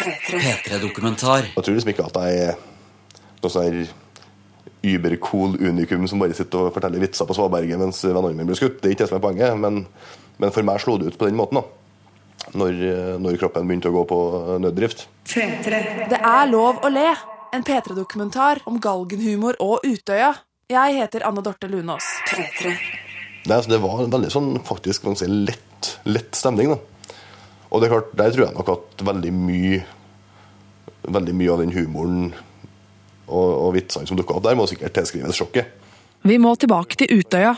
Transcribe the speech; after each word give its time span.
P3-dokumentar. 0.00 1.50
Jeg 1.54 1.64
tror 1.64 1.76
liksom 1.76 1.92
ikke 1.92 2.06
at 2.08 2.20
jeg 2.24 2.44
er 2.50 2.60
noe 3.40 3.52
sånn 3.52 3.82
übercool 4.86 5.58
unikum 5.60 6.06
som 6.08 6.22
bare 6.22 6.36
sitter 6.36 6.66
og 6.66 6.74
forteller 6.74 7.02
vitser 7.02 7.28
på 7.28 7.36
svaberget 7.36 7.80
mens 7.80 8.00
vennene 8.06 8.32
mine 8.32 8.48
blir 8.48 8.58
skutt. 8.58 8.80
Det 8.80 8.88
er 8.88 8.94
ikke 8.96 9.04
det 9.04 9.10
som 9.10 9.18
er 9.18 9.24
poenget, 9.24 9.58
men, 9.60 9.82
men 10.40 10.54
for 10.54 10.66
meg 10.66 10.80
slo 10.82 10.96
det 11.00 11.12
ut 11.12 11.18
på 11.20 11.28
den 11.28 11.38
måten. 11.40 11.60
da. 11.60 11.76
Når, 12.56 12.78
når 13.20 13.36
kroppen 13.38 13.68
begynte 13.68 13.90
å 13.92 13.94
gå 13.94 14.06
på 14.08 14.20
nøddrift. 14.64 15.04
Det 15.28 16.18
er 16.18 16.48
lov 16.50 16.80
å 16.82 16.90
le. 16.90 17.10
En 17.52 17.66
P3-dokumentar 17.66 18.62
om 18.70 18.78
galgenhumor 18.80 19.58
og 19.60 19.84
Utøya. 19.84 20.32
Jeg 20.70 20.96
heter 20.96 21.26
Anne 21.26 21.42
Dorte 21.44 21.68
Lunås. 21.68 22.06
Det, 22.30 23.50
altså, 23.50 23.72
det 23.72 23.80
var 23.82 24.04
en 24.04 24.12
veldig 24.12 24.30
sånn 24.32 24.50
faktisk 24.64 25.04
man 25.08 25.18
si, 25.18 25.26
lett, 25.26 25.92
lett 26.06 26.38
stemning. 26.38 26.72
da. 26.72 26.99
Og 27.70 27.80
det 27.80 27.86
er 27.88 27.94
klart, 27.94 28.12
der 28.18 28.34
tror 28.34 28.46
jeg 28.48 28.56
nok 28.56 28.70
at 28.74 29.02
veldig 29.06 29.32
mye 29.34 29.80
veldig 31.08 31.34
mye 31.36 31.52
av 31.52 31.62
den 31.62 31.74
humoren 31.74 32.22
og, 33.30 33.48
og 33.48 33.74
vitsene 33.76 34.08
som 34.08 34.18
dukka 34.18 34.36
opp 34.36 34.44
der, 34.46 34.58
må 34.58 34.66
sikkert 34.68 34.94
tilskrives 34.96 35.38
sjokket. 35.38 35.70
Vi 36.26 36.36
må 36.42 36.52
tilbake 36.60 36.98
til 37.00 37.20
Utøya. 37.20 37.54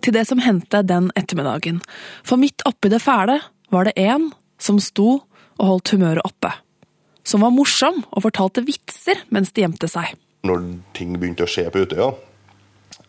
Til 0.00 0.14
det 0.16 0.22
som 0.30 0.40
hendte 0.40 0.80
den 0.86 1.10
ettermiddagen. 1.18 1.82
For 2.24 2.40
midt 2.40 2.62
oppi 2.64 2.88
det 2.88 3.02
fæle 3.04 3.36
var 3.68 3.84
det 3.84 3.98
en 4.00 4.30
som 4.60 4.78
sto 4.80 5.18
og 5.60 5.66
holdt 5.66 5.92
humøret 5.92 6.24
oppe. 6.24 6.54
Som 7.26 7.44
var 7.44 7.52
morsom 7.52 8.00
og 8.08 8.24
fortalte 8.24 8.64
vitser 8.64 9.20
mens 9.28 9.52
de 9.52 9.66
gjemte 9.66 9.90
seg. 9.92 10.14
Når 10.48 10.64
ting 10.96 11.12
begynte 11.20 11.44
å 11.44 11.50
skje 11.50 11.66
på 11.68 11.82
Utøya, 11.84 12.08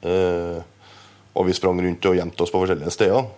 eh, 0.04 0.60
og 1.32 1.48
vi 1.48 1.56
sprang 1.56 1.80
rundt 1.80 2.10
og 2.10 2.18
gjemte 2.18 2.44
oss 2.44 2.52
på 2.52 2.60
forskjellige 2.60 2.92
steder 2.92 3.30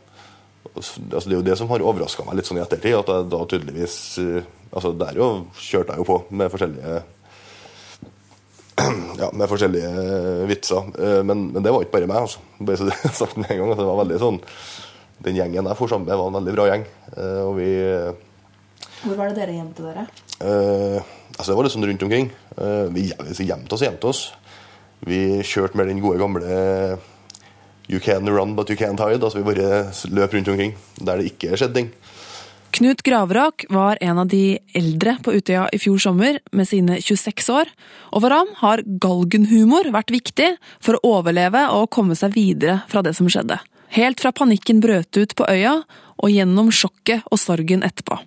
altså 0.73 1.01
Det 1.29 1.33
er 1.33 1.39
jo 1.39 1.45
det 1.45 1.57
som 1.59 1.69
har 1.71 1.83
overraska 1.85 2.25
meg 2.27 2.39
litt 2.39 2.49
sånn 2.49 2.59
i 2.59 2.63
ettertid. 2.63 2.95
At 2.99 3.11
jeg 3.11 3.27
da 3.31 3.41
tydeligvis 3.49 3.97
eh, 4.23 4.47
altså 4.73 4.93
Der 4.97 5.19
jo 5.19 5.27
kjørte 5.59 5.93
jeg 5.93 6.03
jo 6.03 6.07
på 6.09 6.17
med 6.33 6.53
forskjellige 6.53 7.01
ja, 9.21 9.29
med 9.33 9.49
forskjellige 9.51 10.47
vitser. 10.49 10.89
Eh, 10.97 11.21
men, 11.25 11.49
men, 11.51 11.61
det 11.61 11.73
var 11.73 11.85
ikke 11.85 11.97
bare 11.99 12.09
meg. 12.09 12.25
altså. 12.25 12.41
Bare 12.59 12.79
så 12.79 12.87
det 12.89 12.97
er 12.97 13.17
sagt 13.17 13.37
med 13.37 13.51
en 13.51 13.61
gang. 13.61 13.73
Altså, 13.73 13.83
det 13.83 13.89
var 13.91 14.03
veldig 14.03 14.21
sånn, 14.23 14.43
Den 15.23 15.37
gjengen 15.39 15.69
jeg 15.69 15.79
for 15.79 15.91
sammen 15.91 16.09
med, 16.09 16.17
var 16.19 16.31
en 16.31 16.39
veldig 16.39 16.55
bra 16.57 16.69
gjeng. 16.71 16.87
Eh, 17.13 17.41
og 17.43 17.57
vi... 17.59 17.71
Hvor 19.03 19.19
var 19.19 19.29
det 19.29 19.41
dere 19.41 19.57
gjemte 19.57 19.83
dere? 19.83 20.07
Eh, 20.39 21.13
altså 21.35 21.51
Det 21.51 21.57
var 21.57 21.67
litt 21.67 21.75
sånn 21.75 21.87
rundt 21.89 22.05
omkring. 22.07 22.29
Eh, 22.57 22.85
vi 22.95 23.09
gjemte 23.11 23.75
oss 23.75 23.83
og 23.83 23.87
gjemte 23.87 24.09
oss. 24.09 24.23
Vi 25.03 25.19
kjørte 25.43 25.77
med 25.77 25.91
den 25.91 25.99
gode 26.03 26.21
gamle 26.21 26.59
You 27.89 27.99
can 27.99 28.29
run, 28.29 28.55
but 28.55 28.69
you 28.69 28.77
can't 28.79 28.99
hide. 28.99 29.23
Altså 29.23 29.41
Vi 29.41 29.43
bare 29.43 29.91
løp 30.09 30.33
rundt 30.33 30.47
omkring 30.47 30.75
der 30.99 31.17
det 31.17 31.33
ikke 31.33 31.57
skjedde 31.57 31.73
ting. 31.73 31.93
Knut 32.73 33.03
Gravrak 33.05 33.65
var 33.69 33.99
en 34.01 34.17
av 34.17 34.27
de 34.31 34.57
eldre 34.73 35.19
på 35.21 35.35
Utøya 35.35 35.67
i 35.69 35.77
fjor 35.77 35.99
sommer, 36.01 36.39
med 36.51 36.65
sine 36.65 36.97
26 36.97 37.51
år, 37.53 37.69
og 38.09 38.23
for 38.23 38.33
ham 38.33 38.49
har 38.63 38.81
galgenhumor 38.81 39.91
vært 39.93 40.09
viktig 40.09 40.47
for 40.81 40.97
å 40.97 41.19
overleve 41.19 41.67
og 41.75 41.91
komme 41.93 42.17
seg 42.17 42.33
videre 42.33 42.79
fra 42.89 43.05
det 43.05 43.13
som 43.13 43.29
skjedde. 43.29 43.59
Helt 43.93 44.23
fra 44.23 44.33
panikken 44.33 44.81
brøt 44.81 45.13
ut 45.13 45.37
på 45.37 45.45
øya, 45.45 45.83
og 46.17 46.33
gjennom 46.33 46.73
sjokket 46.73 47.21
og 47.29 47.37
sorgen 47.37 47.85
etterpå. 47.85 48.17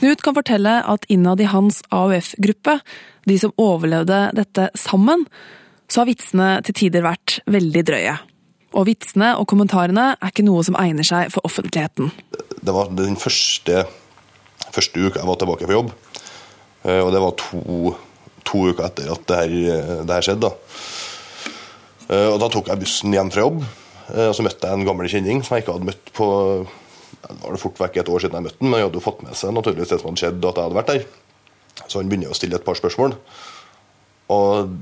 Knut 0.00 0.24
kan 0.24 0.36
fortelle 0.38 0.78
at 0.88 1.04
innad 1.12 1.44
i 1.44 1.52
hans 1.52 1.82
AUF-gruppe, 1.92 2.78
de 3.28 3.36
som 3.36 3.52
overlevde 3.60 4.30
dette 4.38 4.70
sammen, 4.80 5.26
så 5.92 6.00
har 6.00 6.08
vitsene 6.08 6.52
til 6.64 6.78
tider 6.86 7.04
vært 7.04 7.42
veldig 7.52 7.84
drøye. 7.84 8.16
Og 8.72 8.86
vitsene 8.88 9.34
og 9.38 9.46
kommentarene 9.50 10.12
er 10.14 10.32
ikke 10.32 10.46
noe 10.46 10.62
som 10.64 10.78
egner 10.80 11.06
seg 11.06 11.32
for 11.34 11.44
offentligheten. 11.48 12.12
Det 12.62 12.74
var 12.74 12.92
den 12.96 13.18
første, 13.20 13.84
første 14.72 15.02
uka 15.02 15.20
jeg 15.20 15.28
var 15.28 15.40
tilbake 15.40 15.68
på 15.68 15.76
jobb. 15.76 15.92
Eh, 16.86 17.00
og 17.02 17.12
det 17.14 17.22
var 17.22 17.36
to, 17.40 17.94
to 18.48 18.66
uker 18.72 18.88
etter 18.88 19.12
at 19.12 19.26
det 19.28 19.40
her, 19.42 19.56
det 20.08 20.18
her 20.18 20.28
skjedde. 20.28 20.52
Eh, 22.08 22.28
og 22.28 22.38
da 22.42 22.50
tok 22.52 22.70
jeg 22.72 22.82
bussen 22.82 23.14
hjem 23.14 23.32
fra 23.34 23.46
jobb. 23.46 23.64
Eh, 24.12 24.28
og 24.28 24.36
så 24.36 24.46
møtte 24.46 24.68
jeg 24.68 24.80
en 24.80 24.88
gammel 24.88 25.10
kjenning 25.10 25.42
som 25.44 25.56
jeg 25.56 25.64
ikke 25.64 25.76
hadde 25.76 25.90
møtt 25.92 26.14
på 26.16 26.28
det 27.22 27.38
var 27.38 27.54
det 27.54 27.60
fort 27.62 27.78
vekk 27.78 28.00
et 28.00 28.08
år 28.10 28.22
siden 28.22 28.34
jeg 28.34 28.44
møtte 28.48 28.58
han, 28.58 28.68
men 28.68 28.80
jeg 28.80 28.88
hadde 28.88 28.98
jo 28.98 29.04
fått 29.04 29.20
med 29.22 29.36
seg 29.38 29.52
naturligvis 29.54 29.92
det 29.92 29.98
som 30.00 30.08
hadde 30.08 30.20
skjedd, 30.22 30.46
at 30.48 30.56
jeg 30.58 30.66
hadde 30.66 30.78
vært 30.78 30.90
der. 30.90 31.04
Så 31.86 32.00
han 32.00 32.08
begynner 32.10 32.32
å 32.32 32.36
stille 32.36 32.58
et 32.58 32.64
par 32.66 32.78
spørsmål. 32.78 33.14
Og 34.34 34.72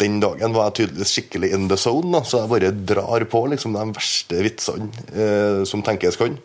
den 0.00 0.18
dagen 0.20 0.52
var 0.56 0.68
jeg 0.68 0.80
tydeligvis 0.80 1.12
skikkelig 1.16 1.52
in 1.56 1.68
the 1.70 1.78
zone, 1.80 2.10
da, 2.12 2.20
så 2.26 2.42
jeg 2.42 2.52
bare 2.52 2.72
drar 2.92 3.24
på 3.32 3.44
liksom, 3.52 3.76
de 3.76 3.96
verste 3.96 4.42
vitsene 4.44 5.06
eh, 5.14 5.62
som 5.68 5.84
tenkes 5.84 6.18
kan. 6.20 6.36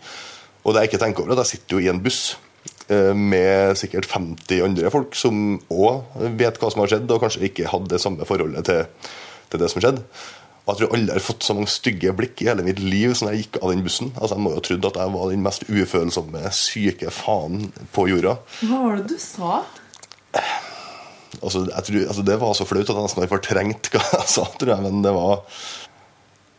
Og 0.62 0.74
det 0.74 0.86
jeg 0.86 0.92
ikke 0.92 1.02
tenker 1.04 1.26
over, 1.26 1.36
at 1.36 1.44
jeg 1.44 1.58
sitter 1.58 1.78
jo 1.78 1.84
i 1.84 1.90
en 1.92 2.04
buss 2.04 2.22
eh, 2.88 3.12
med 3.18 3.76
sikkert 3.80 4.08
50 4.12 4.64
andre 4.68 4.94
folk 4.94 5.18
som 5.20 5.58
òg 5.74 6.22
vet 6.40 6.62
hva 6.62 6.72
som 6.72 6.84
har 6.84 6.94
skjedd, 6.94 7.12
og 7.12 7.26
kanskje 7.26 7.50
ikke 7.50 7.72
hadde 7.74 7.92
det 7.92 8.00
samme 8.04 8.28
forholdet 8.30 8.70
til, 8.70 9.12
til 9.52 9.64
det 9.64 9.72
som 9.74 9.84
skjedde. 9.84 10.06
Og 10.62 10.76
jeg 10.76 10.86
tror 10.86 10.96
aldri 10.96 11.18
har 11.18 11.24
fått 11.26 11.44
så 11.44 11.56
mange 11.58 11.72
stygge 11.74 12.12
blikk 12.16 12.44
i 12.44 12.48
hele 12.52 12.64
mitt 12.64 12.80
liv 12.80 13.16
som 13.18 13.32
jeg 13.32 13.42
gikk 13.42 13.58
av 13.60 13.74
den 13.74 13.82
bussen. 13.84 14.12
Altså 14.14 14.38
Jeg 14.38 14.46
må 14.46 14.54
jo 14.54 14.60
ha 14.60 14.66
trodd 14.68 14.88
at 14.92 15.00
jeg 15.02 15.14
var 15.16 15.32
den 15.34 15.44
mest 15.44 15.66
ufølsomme, 15.68 16.44
syke 16.54 17.12
faen 17.12 17.72
på 17.96 18.06
jorda. 18.12 18.38
Hva 18.62 18.84
var 18.86 19.02
det 19.02 19.10
du 19.10 19.18
sa? 19.20 19.64
Altså, 21.42 21.64
tror, 21.66 22.02
altså, 22.08 22.26
det 22.26 22.38
var 22.42 22.54
så 22.58 22.68
flaut 22.70 22.90
at 22.90 22.96
jeg 22.96 23.06
nesten 23.06 23.24
har 23.24 23.32
fortrengt 23.32 23.90
hva 23.94 24.02
jeg 24.14 24.28
sa, 24.30 24.46
tror 24.60 24.76
jeg. 24.76 24.86
Men 24.86 25.02
det 25.06 25.14
var 25.16 25.42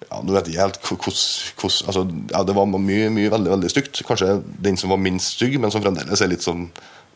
ja, 0.08 0.18
du 0.20 0.32
vet 0.34 0.48
ikke 0.50 0.60
helt 0.60 0.80
hvordan 0.82 1.86
altså, 1.88 2.02
ja, 2.32 2.42
Det 2.44 2.56
var 2.56 2.66
mye, 2.68 3.08
mye 3.14 3.32
veldig 3.32 3.52
veldig 3.54 3.70
stygt. 3.72 4.02
Kanskje 4.08 4.40
den 4.64 4.76
som 4.80 4.92
var 4.92 5.00
minst 5.00 5.36
stygg, 5.38 5.58
men 5.62 5.72
som 5.72 5.84
fremdeles 5.84 6.20
er 6.20 6.32
litt 6.32 6.44
sånn 6.44 6.66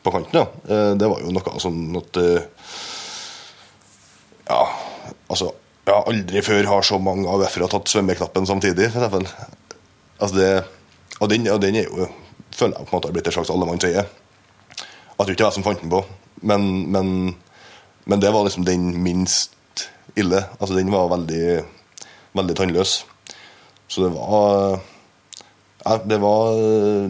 på 0.06 0.12
kanten. 0.14 0.38
Ja. 0.38 0.46
Eh, 0.70 0.92
det 0.98 1.10
var 1.10 1.22
jo 1.22 1.34
noe 1.34 1.62
sånn 1.62 1.98
at 1.98 2.20
eh, 2.22 2.46
Ja, 4.46 4.62
altså 5.26 5.50
ja, 5.86 6.00
Aldri 6.00 6.42
før 6.42 6.66
har 6.70 6.86
så 6.86 6.98
mange 7.02 7.30
AUF-ere 7.30 7.68
tatt 7.70 7.90
svømmeknappen 7.90 8.46
samtidig, 8.48 8.88
f.eks. 8.90 9.34
Altså 10.16 10.34
det, 10.34 10.50
og, 11.20 11.28
den, 11.30 11.46
og 11.52 11.60
den 11.62 11.78
er 11.82 11.90
jo 11.90 12.08
føler 12.56 12.78
jeg 12.78 12.88
på 12.88 12.90
en 12.90 12.96
måte 12.96 13.10
har 13.10 13.16
blitt 13.16 13.28
et 13.28 13.36
slags 13.36 13.52
allemannseie. 13.52 14.04
At 15.16 15.26
det 15.26 15.34
ikke 15.34 15.44
er 15.44 15.50
jeg 15.50 15.58
som 15.58 15.66
fant 15.66 15.82
den 15.82 15.92
på, 15.92 16.00
men, 16.48 16.64
men 16.92 17.10
men 18.06 18.22
det 18.22 18.30
var 18.30 18.46
liksom 18.46 18.64
den 18.66 18.90
minst 19.02 19.52
ille. 20.14 20.44
Altså 20.58 20.74
Den 20.74 20.92
var 20.94 21.10
veldig, 21.10 21.64
veldig 22.38 22.56
tannløs. 22.56 23.00
Så 23.88 24.06
det 24.06 24.12
var 24.14 24.80
ja, 25.84 25.96
Det 26.02 26.18
var 26.18 26.56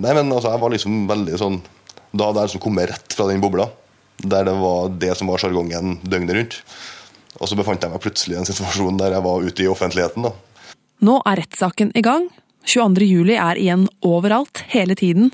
Nei, 0.01 0.13
men 0.13 0.33
altså, 0.33 0.51
jeg 0.53 0.61
var 0.61 0.73
liksom 0.75 0.97
veldig 1.09 1.39
sånn 1.41 1.55
Da 2.13 2.27
hadde 2.29 2.43
jeg 2.43 2.51
liksom 2.51 2.65
kommet 2.67 2.91
rett 2.91 3.17
fra 3.17 3.29
den 3.31 3.41
bobla, 3.41 3.69
der 4.21 4.45
det 4.49 4.57
var 4.61 4.91
det 5.05 5.15
som 5.17 5.29
var 5.33 5.41
sjargongen 5.41 5.99
døgnet 6.05 6.37
rundt. 6.37 6.59
Og 7.37 7.51
så 7.51 7.59
befant 7.59 7.83
jeg 7.85 7.93
meg 7.93 8.01
plutselig 8.01 8.37
i 8.37 8.41
en 8.41 8.49
situasjon 8.49 9.01
der 9.01 9.17
jeg 9.19 9.25
var 9.27 9.45
ute 9.45 9.65
i 9.65 9.69
offentligheten. 9.69 10.25
da. 10.25 10.33
Nå 11.05 11.19
er 11.29 11.43
rettssaken 11.43 11.93
i 11.93 12.05
gang. 12.05 12.31
22.07 12.67 13.35
er 13.37 13.61
igjen 13.61 13.85
overalt, 14.01 14.65
hele 14.73 14.97
tiden. 14.97 15.29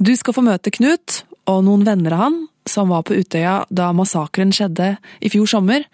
Du 0.00 0.14
skal 0.16 0.34
få 0.38 0.44
møte 0.46 0.72
Knut 0.72 1.20
og 1.46 1.60
noen 1.68 1.84
venner 1.84 2.16
av 2.16 2.24
han 2.24 2.38
som 2.68 2.90
var 2.92 3.04
på 3.06 3.16
Utøya 3.16 3.60
da 3.70 3.92
massakren 3.96 4.52
skjedde 4.54 4.96
i 5.20 5.30
fjor 5.32 5.48
sommer, 5.50 5.86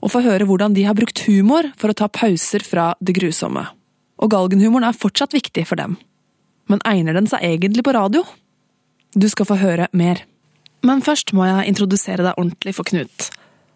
og 0.00 0.12
få 0.14 0.22
høre 0.24 0.46
hvordan 0.48 0.74
de 0.76 0.86
har 0.86 0.96
brukt 0.96 1.24
humor 1.26 1.68
for 1.80 1.92
å 1.92 1.96
ta 1.96 2.08
pauser 2.08 2.64
fra 2.64 2.92
det 3.04 3.18
grusomme. 3.18 3.66
Og 4.20 4.32
galgenhumoren 4.32 4.88
er 4.88 4.96
fortsatt 4.96 5.34
viktig 5.36 5.66
for 5.68 5.80
dem. 5.80 5.98
Men 6.70 6.82
egner 6.88 7.16
den 7.16 7.28
seg 7.28 7.44
egentlig 7.44 7.84
på 7.84 7.94
radio? 7.96 8.22
Du 9.12 9.26
skal 9.28 9.48
få 9.48 9.58
høre 9.60 9.90
mer. 9.96 10.22
Men 10.86 11.02
først 11.04 11.34
må 11.36 11.44
jeg 11.48 11.72
introdusere 11.72 12.24
deg 12.24 12.38
ordentlig 12.38 12.76
for 12.76 12.88
Knut. 12.88 13.28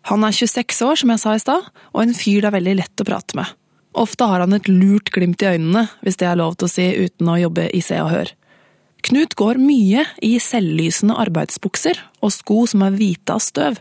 Han 0.09 0.25
er 0.25 0.36
26 0.36 0.81
år, 0.84 1.00
som 1.00 1.12
jeg 1.12 1.21
sa 1.21 1.34
i 1.34 1.42
stad, 1.42 1.69
og 1.92 2.00
en 2.03 2.16
fyr 2.16 2.44
det 2.44 2.50
er 2.50 2.56
veldig 2.59 2.75
lett 2.81 3.03
å 3.03 3.06
prate 3.09 3.36
med. 3.38 3.53
Ofte 3.94 4.26
har 4.28 4.42
han 4.42 4.56
et 4.56 4.69
lurt 4.69 5.12
glimt 5.15 5.42
i 5.42 5.53
øynene, 5.54 5.86
hvis 6.04 6.19
det 6.21 6.28
er 6.28 6.41
lov 6.41 6.56
til 6.59 6.69
å 6.69 6.72
si 6.72 6.86
uten 7.06 7.31
å 7.31 7.38
jobbe 7.41 7.69
i 7.72 7.82
Se 7.84 8.00
og 8.03 8.10
Hør. 8.12 8.32
Knut 9.04 9.34
går 9.37 9.59
mye 9.60 10.06
i 10.25 10.37
selvlysende 10.41 11.16
arbeidsbukser 11.20 11.98
og 12.25 12.32
sko 12.32 12.62
som 12.70 12.86
er 12.86 12.95
hvite 12.97 13.34
av 13.36 13.42
støv. 13.45 13.80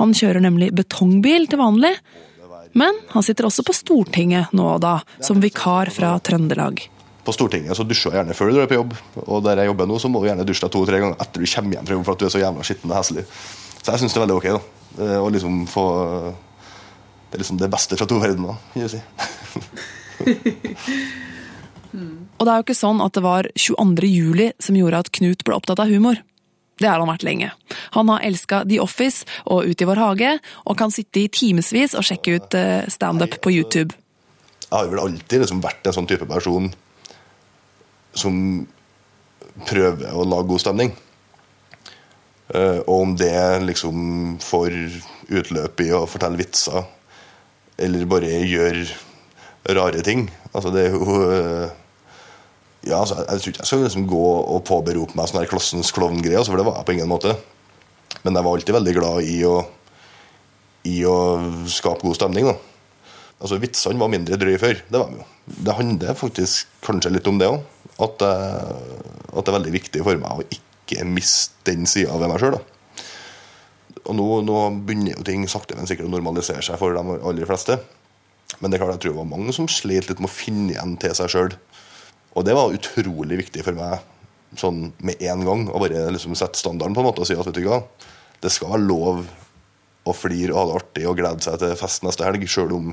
Han 0.00 0.14
kjører 0.16 0.40
nemlig 0.40 0.70
betongbil 0.74 1.44
til 1.50 1.60
vanlig, 1.60 1.92
men 2.74 2.96
han 3.12 3.22
sitter 3.22 3.46
også 3.46 3.62
på 3.66 3.74
Stortinget 3.76 4.54
nå 4.56 4.66
og 4.72 4.80
da, 4.82 4.96
som 5.22 5.42
vikar 5.42 5.92
fra 5.94 6.14
Trøndelag. 6.24 6.80
På 7.24 7.32
Stortinget 7.32 7.76
så 7.76 7.84
dusjer 7.88 8.10
jeg 8.12 8.22
gjerne 8.22 8.36
før 8.36 8.50
du 8.50 8.56
drar 8.56 8.70
på 8.70 8.78
jobb, 8.78 8.96
og 9.24 9.44
der 9.44 9.60
jeg 9.62 9.70
jobber 9.70 9.88
nå, 9.88 10.00
så 10.00 10.10
må 10.12 10.22
du 10.22 10.28
gjerne 10.30 10.48
dusje 10.48 10.64
deg 10.64 10.72
to-tre 10.74 11.02
ganger 11.02 11.20
etter 11.22 11.44
du 11.44 11.50
kommer 11.52 11.76
hjem 11.76 11.86
fra 11.86 11.98
jobb 11.98 12.08
for 12.08 12.16
at 12.16 12.24
du 12.24 12.26
er 12.26 12.34
så 12.34 12.42
jævla 12.42 12.66
skitten 12.66 12.90
og 12.90 12.98
heslig. 12.98 13.26
Så 13.78 13.92
jeg 13.92 14.02
syns 14.02 14.16
det 14.16 14.20
er 14.20 14.24
veldig 14.24 14.38
ok, 14.40 14.48
da. 14.56 14.62
Å 14.94 15.04
eh, 15.20 15.30
liksom 15.34 15.54
få 15.66 15.84
Det 17.28 17.36
er 17.36 17.42
liksom 17.42 17.58
det 17.60 17.70
beste 17.72 17.96
fra 17.98 18.06
to 18.08 18.16
verdener, 18.22 18.58
vil 18.74 18.86
jeg 18.86 18.96
si. 18.96 19.00
Og 22.38 22.46
det 22.46 22.52
er 22.52 22.60
jo 22.60 22.66
ikke 22.66 22.76
sånn 22.76 23.02
at 23.04 23.14
det 23.16 23.24
var 23.24 23.48
22. 23.54 24.08
juli 24.10 24.52
som 24.62 24.76
gjorde 24.78 25.04
at 25.04 25.10
Knut 25.14 25.44
ble 25.46 25.56
opptatt 25.56 25.82
av 25.82 25.90
humor. 25.92 26.18
Det 26.82 26.88
har 26.90 26.98
han 26.98 27.10
vært 27.10 27.26
lenge. 27.26 27.52
Han 27.94 28.10
har 28.10 28.24
elska 28.26 28.64
The 28.66 28.80
Office 28.82 29.28
og 29.46 29.68
Ut 29.68 29.82
i 29.82 29.86
vår 29.86 30.00
hage, 30.02 30.32
og 30.66 30.78
kan 30.78 30.90
sitte 30.94 31.22
i 31.22 31.30
timevis 31.30 31.94
og 31.94 32.06
sjekke 32.06 32.38
ut 32.38 32.56
eh, 32.58 32.88
standup 32.90 33.38
på 33.44 33.52
YouTube. 33.54 33.94
Jeg 34.64 34.74
har 34.74 34.90
vel 34.90 35.04
alltid 35.04 35.44
liksom 35.44 35.62
vært 35.62 35.86
en 35.86 35.94
sånn 35.94 36.10
type 36.10 36.26
person 36.26 36.66
som 38.18 38.36
prøver 39.68 40.10
å 40.10 40.26
lage 40.26 40.50
god 40.50 40.64
stemning. 40.64 40.90
Eh, 42.50 42.80
og 42.82 42.96
om 42.96 43.14
det 43.18 43.38
liksom 43.68 44.36
får 44.42 44.74
utløp 45.30 45.84
i 45.86 45.92
å 45.94 46.04
fortelle 46.10 46.40
vitser, 46.42 46.82
eller 47.78 48.10
bare 48.10 48.42
gjør 48.42 48.82
rare 49.78 50.02
ting. 50.06 50.26
Altså, 50.52 50.74
det 50.74 50.88
er 50.88 50.98
jo 50.98 51.22
eh, 51.30 51.83
ja, 52.84 53.00
altså, 53.00 53.22
Jeg 53.22 53.40
tror 53.40 53.52
ikke 53.52 53.62
jeg 53.62 53.70
skal 53.70 53.82
liksom 53.84 54.06
gå 54.10 54.24
og 54.54 54.64
påberope 54.68 55.16
meg 55.16 55.30
sånn 55.30 55.48
klassens 55.48 55.92
klovngreie, 55.94 56.36
altså, 56.40 56.52
for 56.52 56.60
det 56.60 56.68
var 56.68 56.80
jeg 56.80 56.88
på 56.88 56.96
ingen 56.98 57.10
måte. 57.10 57.34
Men 58.22 58.36
jeg 58.36 58.46
var 58.46 58.56
alltid 58.56 58.76
veldig 58.76 58.94
glad 58.98 59.28
i 59.28 59.38
å, 59.48 59.56
i 60.88 60.98
å 61.08 61.16
skape 61.72 62.04
god 62.04 62.18
stemning. 62.18 62.48
da. 62.48 62.56
Altså, 63.40 63.58
Vitsene 63.60 64.00
var 64.00 64.12
mindre 64.12 64.38
drøye 64.40 64.60
før. 64.60 64.78
Det 64.88 65.00
var 65.00 65.10
de 65.12 65.20
jo. 65.20 65.30
Det 65.44 65.76
handler 65.76 66.16
faktisk 66.16 66.70
kanskje 66.84 67.12
litt 67.12 67.26
om 67.28 67.40
det 67.40 67.50
òg. 67.50 67.64
At, 68.04 68.22
at, 68.24 69.40
det 69.40 69.50
er 69.50 69.56
veldig 69.58 69.74
viktig 69.74 70.04
for 70.06 70.20
meg 70.20 70.40
å 70.40 70.46
ikke 70.48 71.04
miste 71.06 71.68
den 71.68 71.88
sida 71.88 72.16
ved 72.20 72.32
meg 72.32 72.40
sjøl. 72.42 72.56
Og 74.04 74.16
nå, 74.16 74.24
nå, 74.44 74.56
begynner 74.84 75.14
jo 75.14 75.26
ting 75.26 75.44
sakte, 75.48 75.76
men 75.78 75.88
sikkert 75.88 76.08
å 76.08 76.14
normalisere 76.14 76.64
seg 76.64 76.80
for 76.80 76.96
de 76.96 77.18
aller 77.20 77.48
fleste. 77.48 77.78
Men 78.60 78.70
det 78.70 78.78
er 78.78 78.84
klart 78.84 78.96
jeg 78.98 79.04
tror 79.04 79.14
det 79.14 79.22
var 79.22 79.30
mange 79.30 79.54
som 79.56 79.68
slet 79.70 80.10
litt 80.10 80.20
med 80.20 80.30
å 80.30 80.34
finne 80.34 80.74
igjen 80.74 80.96
til 81.00 81.14
seg 81.16 81.32
sjøl. 81.32 81.54
Og 82.34 82.46
det 82.46 82.56
var 82.56 82.74
utrolig 82.74 83.38
viktig 83.44 83.62
for 83.66 83.78
meg 83.78 84.02
sånn 84.58 84.92
med 85.02 85.22
en 85.26 85.42
gang 85.46 85.64
å 85.70 85.80
bare 85.82 86.06
liksom 86.14 86.36
sette 86.38 86.58
standarden 86.60 86.94
på 86.94 87.02
en 87.02 87.08
måte 87.08 87.22
og 87.24 87.28
si 87.28 87.34
at 87.34 87.46
vet 87.48 87.58
du 87.58 87.64
hva, 87.66 87.80
det 88.42 88.52
skal 88.54 88.74
være 88.74 88.86
lov 88.86 89.24
å 90.04 90.14
flire 90.14 90.52
og 90.52 90.58
ha 90.58 90.66
det 90.68 90.78
artig 90.80 91.06
og 91.08 91.18
glede 91.18 91.46
seg 91.46 91.58
til 91.62 91.74
fest 91.80 92.04
neste 92.04 92.26
helg, 92.26 92.44
sjøl 92.50 92.74
om 92.76 92.92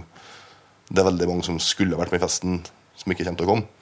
det 0.92 1.02
er 1.02 1.08
veldig 1.08 1.28
mange 1.30 1.46
som 1.48 1.60
skulle 1.62 1.98
vært 2.00 2.14
med 2.14 2.22
i 2.22 2.26
festen, 2.26 2.62
som 3.00 3.14
ikke 3.14 3.28
kommer 3.28 3.42
til 3.42 3.48
å 3.48 3.52
komme. 3.54 3.81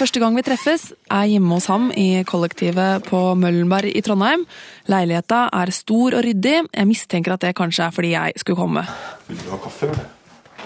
Første 0.00 0.16
gang 0.16 0.32
vi 0.32 0.40
treffes, 0.40 0.94
er 1.12 1.26
hjemme 1.28 1.58
hos 1.58 1.66
ham 1.68 1.90
i 1.92 2.22
kollektivet 2.24 3.04
på 3.04 3.18
Møllenberg 3.36 3.90
i 3.92 4.00
Trondheim. 4.00 4.46
Leiligheta 4.88 5.42
er 5.52 5.72
stor 5.76 6.14
og 6.16 6.22
ryddig. 6.24 6.54
Jeg 6.72 6.88
mistenker 6.88 7.34
at 7.34 7.42
det 7.44 7.50
kanskje 7.58 7.84
er 7.84 7.92
fordi 7.92 8.14
jeg 8.14 8.40
skulle 8.40 8.56
komme. 8.56 8.86
Vil 9.28 9.36
du 9.42 9.50
ha 9.52 9.58
kaffe? 9.60 9.90
Eller? 9.90 10.06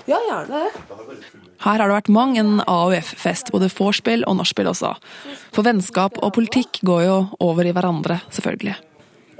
Ja, 0.07 0.21
gjerne 0.29 0.61
det. 0.61 0.85
Her 1.65 1.81
har 1.81 1.83
det 1.83 1.97
vært 1.97 2.11
mang 2.15 2.37
en 2.39 2.61
AUF-fest, 2.63 3.51
både 3.51 3.73
vorspiel 3.75 4.23
og 4.31 4.39
nachspiel 4.39 4.71
også. 4.71 4.93
For 5.57 5.67
vennskap 5.67 6.23
og 6.23 6.31
politikk 6.39 6.85
går 6.87 7.03
jo 7.09 7.19
over 7.43 7.67
i 7.67 7.75
hverandre, 7.75 8.21
selvfølgelig. 8.39 8.77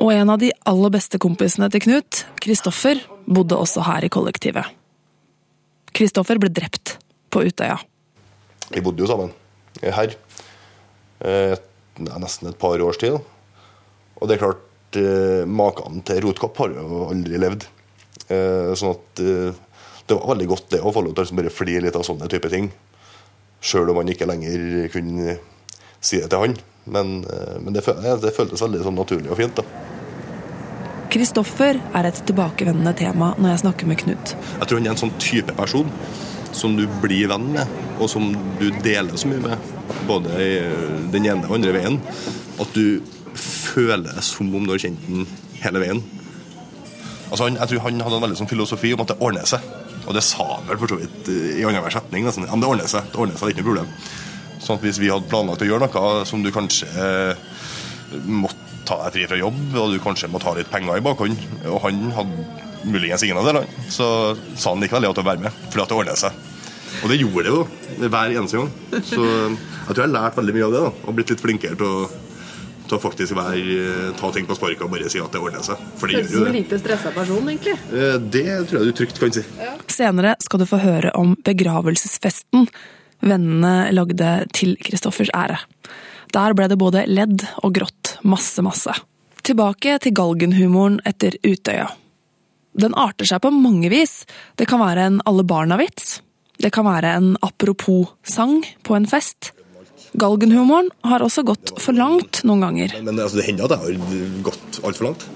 Og 0.03 0.11
en 0.17 0.35
av 0.35 0.43
de 0.43 0.51
aller 0.73 0.95
beste 0.97 1.23
kompisene 1.23 1.71
til 1.71 1.85
Knut, 1.87 2.25
Kristoffer, 2.43 2.99
bodde 3.31 3.63
også 3.63 3.87
her 3.87 4.09
i 4.09 4.11
kollektivet. 4.11 4.75
Kristoffer 5.95 6.43
ble 6.43 6.51
drept 6.51 6.97
på 7.31 7.47
Utøya. 7.47 7.79
Vi 8.75 8.83
bodde 8.83 9.07
jo 9.07 9.13
sammen 9.15 9.31
her. 9.83 10.15
Eh, 11.25 11.57
nesten 11.99 12.51
et 12.51 12.59
par 12.59 12.81
års 12.81 12.99
tid. 13.01 13.19
Og 14.21 14.29
det 14.29 14.37
er 14.37 14.43
klart, 14.43 14.65
eh, 14.97 15.45
maken 15.47 16.03
til 16.05 16.23
rotkopp 16.25 16.59
har 16.59 16.75
jo 16.75 17.07
aldri 17.11 17.39
levd. 17.39 17.67
Eh, 18.29 18.75
sånn 18.75 18.95
at 18.95 19.23
det 20.07 20.17
var 20.17 20.35
veldig 20.35 20.49
godt 20.49 20.71
det 20.71 20.81
å 20.81 20.93
få 20.93 21.03
lov 21.05 21.15
til 21.15 21.25
å 21.25 21.37
bare 21.37 21.51
flire 21.51 21.83
litt 21.83 21.97
av 21.97 22.05
sånne 22.05 22.29
type 22.29 22.51
ting. 22.51 22.71
Sjøl 23.61 23.91
om 23.91 23.97
man 23.97 24.09
ikke 24.09 24.29
lenger 24.29 24.89
kunne 24.93 25.39
si 26.01 26.21
det 26.21 26.31
til 26.31 26.39
han. 26.39 26.57
Men, 26.85 27.25
men 27.65 27.73
det, 27.73 27.81
det, 28.21 28.35
føltes 28.37 28.61
veldig 28.61 28.83
sånn 28.85 28.99
naturlig 28.99 29.31
og 29.33 29.39
fint. 29.41 29.57
da. 29.57 29.65
Kristoffer 31.09 31.79
er 31.95 32.09
et 32.11 32.21
tilbakevendende 32.29 32.93
tema 32.99 33.33
når 33.39 33.55
jeg 33.55 33.63
snakker 33.63 33.89
med 33.89 34.01
Knut. 34.03 34.35
Jeg 34.35 34.69
tror 34.69 34.81
han 34.81 34.89
er 34.89 34.93
en 34.93 35.01
sånn 35.01 35.17
type 35.23 35.55
person 35.57 35.89
som 36.55 36.77
du 36.79 36.85
blir 37.03 37.29
venn 37.31 37.51
med, 37.55 37.71
og 37.99 38.11
som 38.11 38.31
du 38.61 38.69
deler 38.85 39.19
så 39.19 39.31
mye 39.31 39.43
med, 39.43 39.71
både 40.09 40.49
den 41.13 41.27
ene 41.27 41.49
og 41.49 41.59
andre 41.59 41.75
veien, 41.77 42.01
at 42.63 42.77
du 42.77 43.01
føler 43.35 44.21
som 44.23 44.53
om 44.55 44.67
du 44.67 44.75
har 44.75 44.85
kjent 44.85 45.09
den 45.09 45.27
hele 45.65 45.83
veien. 45.83 46.03
Altså 47.31 47.49
jeg 47.51 47.71
tror 47.71 47.87
han 47.89 48.05
hadde 48.05 48.19
en 48.21 48.27
veldig 48.29 48.39
sånn 48.39 48.51
filosofi 48.51 48.93
om 48.95 49.03
at 49.03 49.11
det 49.11 49.23
ordner 49.25 49.49
seg. 49.49 49.65
Og 50.05 50.13
det 50.15 50.23
sa 50.27 50.45
han 50.51 50.69
vel 50.69 50.81
for 50.81 50.93
så 50.93 50.99
vidt 51.01 51.31
eh, 51.33 51.57
i 51.59 51.65
annenhver 51.65 51.95
setning. 51.95 52.27
Nesten. 52.27 52.47
Men 52.51 52.63
det 52.63 52.69
ordner 52.69 52.91
seg. 52.91 53.09
Det 53.11 53.21
ordner 53.21 53.39
seg, 53.41 53.49
det 53.49 53.55
er 53.55 53.57
ikke 53.57 53.65
noe 53.65 53.71
problem. 53.71 53.89
Sånn 54.65 54.79
at 54.79 54.85
Hvis 54.85 55.01
vi 55.03 55.11
hadde 55.13 55.31
planlagt 55.33 55.65
å 55.65 55.69
gjøre 55.69 55.89
noe 55.89 56.13
som 56.29 56.45
du 56.45 56.53
kanskje 56.55 56.89
eh, 56.93 57.49
måtte 58.29 58.61
ta 58.85 58.99
deg 59.07 59.17
fri 59.17 59.27
fra 59.31 59.41
jobb, 59.41 59.61
og 59.81 59.95
du 59.95 59.99
kanskje 60.05 60.29
må 60.29 60.41
ta 60.43 60.53
litt 60.57 60.69
penger 60.73 61.01
i 61.01 61.05
bakhånd, 61.05 61.41
og 61.71 61.79
han 61.87 62.03
hadde 62.13 62.45
muligens 62.85 63.23
ingen 63.27 63.39
av 63.41 63.47
delene, 63.49 63.87
så 63.93 64.09
sa 64.57 64.73
han 64.75 64.83
likevel 64.85 65.07
ja 65.09 65.13
til 65.15 65.25
å 65.25 65.29
være 65.31 65.45
med, 65.47 65.63
fordi 65.71 65.85
at 65.85 65.93
det 65.93 65.99
ordner 65.99 66.21
seg. 66.21 66.43
Og 67.03 67.11
det 67.11 67.17
gjorde 67.19 67.43
det 67.47 67.53
jo 67.55 68.09
hver 68.09 68.35
eneste 68.39 68.61
gang. 68.61 68.69
Så 69.03 69.23
jeg 69.25 69.89
tror 69.89 69.99
jeg 69.99 70.07
har 70.07 70.13
lært 70.15 70.37
veldig 70.39 70.55
mye 70.55 70.67
av 70.69 70.75
det. 70.77 70.83
da, 70.85 70.93
Og 71.09 71.17
blitt 71.19 71.33
litt 71.33 71.43
flinkere 71.43 71.79
til 71.81 71.89
å, 71.91 72.09
til 72.87 72.97
å 72.97 73.01
faktisk 73.03 73.35
være, 73.37 74.13
ta 74.21 74.31
ting 74.37 74.47
på 74.47 74.57
sparket 74.57 74.85
og 74.87 74.93
bare 74.95 75.11
si 75.13 75.21
at 75.21 75.35
det 75.35 75.43
ordner 75.43 75.65
seg. 75.67 75.81
For 75.99 76.07
det 76.07 76.21
gjør 76.23 76.31
jo 76.31 76.45
det. 76.45 76.53
en 76.53 76.59
lite 76.61 76.79
stressa 76.81 77.13
person, 77.17 77.49
egentlig. 77.51 77.75
Eh, 77.91 78.19
det 78.23 78.45
tror 78.71 78.79
jeg 78.79 78.93
du 78.93 78.99
trygt 79.01 79.19
kan 79.21 79.35
si. 79.35 79.43
Ja. 79.59 79.75
Senere 79.91 80.37
skal 80.45 80.63
du 80.63 80.69
få 80.71 80.79
høre 80.85 81.11
om 81.19 81.35
begravelsesfesten 81.45 82.69
vennene 83.25 83.75
lagde 83.97 84.31
til 84.55 84.77
Kristoffers 84.85 85.33
ære. 85.35 85.59
Der 86.35 86.55
ble 86.57 86.71
det 86.71 86.79
både 86.81 87.05
ledd 87.11 87.45
og 87.63 87.75
grått. 87.77 88.17
Masse, 88.27 88.63
masse. 88.65 88.95
Tilbake 89.45 89.99
til 90.01 90.15
galgenhumoren 90.17 91.03
etter 91.07 91.37
Utøya. 91.45 91.91
Den 92.75 92.95
arter 92.99 93.29
seg 93.29 93.43
på 93.45 93.53
mange 93.55 93.91
vis. 93.93 94.23
Det 94.59 94.67
kan 94.71 94.83
være 94.83 95.09
en 95.09 95.21
alle 95.29 95.45
barna-vits. 95.47 96.19
Det 96.63 96.71
kan 96.75 96.87
være 96.87 97.13
en 97.19 97.35
apropos-sang 97.43 98.63
på 98.87 98.97
en 98.97 99.07
fest. 99.11 99.53
Galgenhumoren 100.19 100.93
har 101.03 101.25
også 101.27 101.43
gått 101.47 101.73
for 101.83 101.97
langt 101.97 102.45
noen 102.47 102.63
ganger. 102.63 102.95
Men, 102.99 103.11
men 103.11 103.25
altså, 103.25 103.41
Det 103.41 103.49
hender 103.49 103.67
at 103.67 103.75
jeg 103.75 103.99
har 103.99 104.37
gått 104.47 104.79
altfor 104.87 105.11
langt. 105.11 105.27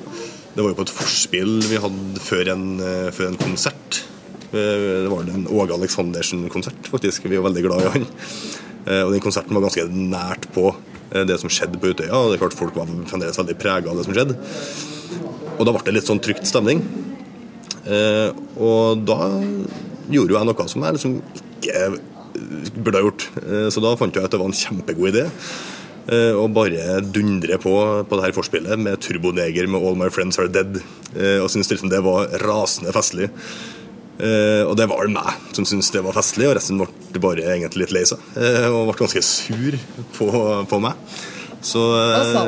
Det 0.54 0.62
var 0.62 0.72
jo 0.72 0.78
på 0.78 0.86
et 0.86 0.94
forspill 0.94 1.56
vi 1.70 1.80
hadde 1.82 2.22
før 2.22 2.52
en, 2.54 2.68
eh, 2.82 3.08
før 3.14 3.32
en 3.32 3.40
konsert. 3.40 4.02
Eh, 4.50 5.04
det 5.04 5.10
var 5.10 5.26
en 5.26 5.48
Åge 5.50 5.74
Aleksandersen-konsert, 5.74 6.90
faktisk. 6.90 7.26
Vi 7.26 7.38
var 7.38 7.48
veldig 7.50 7.66
glad 7.66 7.82
i 7.82 7.92
han. 7.96 8.06
Eh, 8.86 9.02
og 9.04 9.12
den 9.12 9.22
konserten 9.22 9.54
var 9.54 9.66
ganske 9.66 9.84
nært 9.90 10.46
på 10.54 10.70
det 11.08 11.38
som 11.40 11.48
skjedde 11.48 11.78
på 11.80 11.90
Utøya. 11.90 12.12
og 12.12 12.30
det 12.30 12.36
er 12.36 12.42
klart 12.42 12.56
Folk 12.56 12.74
var 12.76 12.88
fremdeles 13.08 13.38
veldig 13.40 13.54
prega 13.56 13.90
av 13.90 13.96
det 13.96 14.04
som 14.04 14.14
skjedde. 14.14 14.36
Og 15.58 15.62
da 15.64 15.72
ble 15.72 15.84
det 15.86 15.94
litt 15.96 16.08
sånn 16.08 16.20
trygt 16.20 16.46
stemning. 16.46 16.82
Og 17.86 19.04
da 19.06 19.18
gjorde 20.08 20.32
jo 20.32 20.38
jeg 20.38 20.48
noe 20.48 20.68
som 20.72 20.84
jeg 20.84 20.96
liksom 20.96 21.18
ikke 21.58 21.88
burde 22.78 23.00
ha 23.00 23.04
gjort. 23.06 23.26
Eh, 23.42 23.66
så 23.72 23.82
da 23.84 23.94
fant 23.98 24.14
jeg 24.14 24.26
at 24.26 24.34
det 24.34 24.40
var 24.40 24.50
en 24.50 24.60
kjempegod 24.60 25.12
idé. 25.12 25.24
Eh, 26.08 26.32
å 26.32 26.46
bare 26.48 27.00
dundre 27.04 27.58
på 27.60 27.72
på 28.08 28.18
det 28.18 28.24
her 28.24 28.36
forspillet 28.36 28.80
med 28.80 29.00
Turboneger 29.04 29.68
med 29.68 29.82
'All 29.82 29.98
My 29.98 30.08
Friends 30.08 30.38
Are 30.38 30.48
Dead'. 30.48 30.80
Eh, 31.14 31.38
og 31.42 31.50
syntes 31.50 31.70
liksom 31.70 31.90
det 31.90 32.02
var 32.04 32.30
rasende 32.44 32.92
festlig. 32.92 33.30
Og 34.18 34.74
det 34.74 34.88
var 34.90 35.06
det 35.06 35.14
meg 35.14 35.30
som 35.54 35.64
syntes 35.64 35.92
det 35.94 36.02
var 36.02 36.12
festlig, 36.12 36.48
og 36.48 36.56
resten 36.56 36.76
ble 36.76 37.20
bare 37.22 37.54
egentlig 37.54 37.86
litt 37.86 37.92
lei 37.92 38.02
seg. 38.02 38.18
Og 38.66 38.88
ble 38.88 38.96
ganske 38.98 39.22
sur 39.22 39.78
på, 40.18 40.26
på 40.66 40.80
meg. 40.82 40.94
Så, 41.62 41.78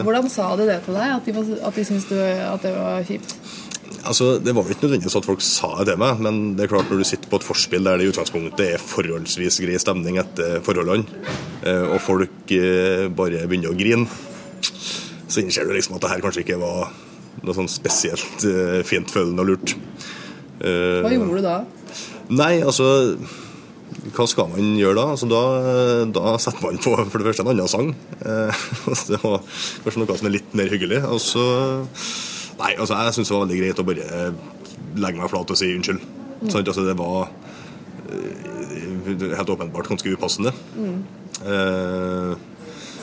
hvordan 0.02 0.28
sa 0.28 0.56
de 0.56 0.66
det 0.66 0.80
til 0.82 0.98
deg, 0.98 1.14
at 1.14 1.24
de, 1.24 1.62
at 1.62 1.74
de 1.74 1.84
syntes 1.84 2.10
at 2.10 2.62
det 2.62 2.74
var 2.74 3.06
kjipt? 3.06 3.39
Altså, 4.04 4.38
Det 4.38 4.54
var 4.54 4.64
jo 4.64 4.74
ikke 4.74 4.86
nødvendigvis 4.86 5.16
at 5.18 5.26
folk 5.26 5.42
sa 5.44 5.70
det 5.80 5.92
til 5.92 6.00
meg, 6.00 6.20
men 6.24 6.38
det 6.56 6.64
er 6.64 6.72
klart 6.72 6.90
når 6.90 7.02
du 7.02 7.08
sitter 7.08 7.30
på 7.30 7.40
et 7.40 7.46
forspill 7.46 7.84
der 7.84 8.00
det 8.00 8.06
i 8.06 8.12
utgangspunktet 8.12 8.62
er 8.74 8.82
forholdsvis 8.82 9.60
grei 9.64 9.76
stemning 9.82 10.20
etter 10.22 10.62
forholdene, 10.64 11.04
eh, 11.66 11.84
og 11.90 12.00
folk 12.04 12.54
eh, 12.56 13.08
bare 13.12 13.44
begynner 13.50 13.74
å 13.74 13.78
grine, 13.78 14.06
så 15.30 15.42
innser 15.42 15.68
du 15.68 15.74
liksom 15.74 15.98
at 15.98 16.06
det 16.06 16.14
her 16.14 16.24
kanskje 16.24 16.46
ikke 16.46 16.62
var 16.62 16.94
noe 17.44 17.56
sånn 17.56 17.70
spesielt 17.70 18.46
eh, 18.48 18.80
fint 18.86 19.10
følende 19.10 19.44
og 19.44 19.52
lurt. 19.52 19.76
Hva 20.60 21.12
gjorde 21.12 21.38
du 21.38 21.44
da? 21.44 21.60
Nei, 22.30 22.58
altså 22.60 22.88
hva 24.14 24.24
skal 24.28 24.50
man 24.52 24.74
gjøre 24.78 24.96
da? 24.96 25.06
Altså, 25.12 25.26
da, 25.28 25.40
da 26.14 26.34
setter 26.40 26.62
man 26.62 26.80
på 26.80 26.92
for 26.94 27.20
det 27.20 27.26
første 27.26 27.44
en 27.44 27.50
annen 27.52 27.70
sang. 27.70 27.88
det 29.10 29.18
var 29.22 29.40
kanskje 29.84 30.02
noe 30.02 30.18
som 30.20 30.28
er 30.28 30.36
litt 30.36 30.54
mer 30.56 30.70
hyggelig. 30.72 31.00
Og 31.10 31.20
så 31.22 31.46
Nei, 32.60 32.74
altså 32.76 32.98
jeg 32.98 33.16
syns 33.16 33.30
det 33.30 33.36
var 33.36 33.46
veldig 33.46 33.60
greit 33.62 33.80
å 33.80 33.86
bare 33.88 34.06
eh, 34.16 34.32
legge 35.00 35.20
meg 35.22 35.32
flat 35.32 35.52
og 35.52 35.58
si 35.58 35.70
unnskyld. 35.76 36.04
Mm. 36.40 36.48
Sånn, 36.48 36.64
altså, 36.64 36.84
det 36.86 36.96
var 36.98 37.30
uh, 38.10 39.10
helt 39.38 39.52
åpenbart 39.54 39.90
ganske 39.92 40.14
upassende. 40.14 40.52
Mm. 40.76 41.02
Eh, 41.40 42.32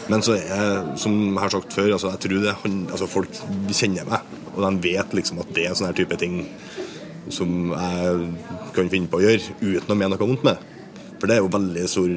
men 0.07 0.23
så 0.23 0.37
er 0.37 0.45
jeg, 0.45 0.97
som 1.03 1.15
jeg 1.19 1.41
har 1.41 1.53
sagt 1.53 1.75
før, 1.75 1.91
altså, 1.97 2.13
jeg 2.13 2.23
tror 2.23 2.45
det, 2.45 2.55
altså, 2.93 3.09
folk 3.11 3.41
kjenner 3.75 4.07
meg. 4.07 4.33
Og 4.55 4.63
de 4.63 4.71
vet 4.87 5.13
liksom 5.17 5.41
at 5.43 5.51
det 5.55 5.67
er 5.67 5.75
sånne 5.75 5.91
sånn 5.91 5.99
type 5.99 6.17
ting 6.21 6.39
som 7.33 7.73
jeg 7.73 8.29
kan 8.75 8.89
finne 8.89 9.11
på 9.11 9.19
å 9.19 9.25
gjøre 9.25 9.57
uten 9.59 9.91
å 9.91 9.97
mene 9.97 10.13
noe 10.15 10.21
vondt 10.21 10.45
med. 10.47 10.61
For 11.17 11.27
det 11.27 11.37
er 11.37 11.41
jo 11.41 11.51
veldig 11.51 11.85
stor, 11.89 12.11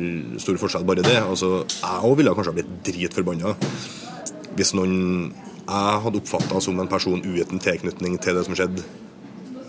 stor 0.44 0.60
forskjell, 0.60 0.86
bare 0.88 1.04
det. 1.04 1.16
Altså, 1.18 1.64
jeg 1.66 2.06
òg 2.06 2.18
ville 2.20 2.34
kanskje 2.36 2.52
ha 2.52 2.58
blitt 2.60 2.74
dritforbanna 2.86 3.54
hvis 4.58 4.74
noen 4.76 5.30
jeg 5.70 6.02
hadde 6.04 6.20
oppfatta 6.20 6.60
som 6.62 6.80
en 6.82 6.90
person 6.90 7.22
uten 7.22 7.62
tilknytning 7.62 8.18
til 8.22 8.36
det 8.36 8.44
som 8.46 8.56
skjedde, 8.58 8.84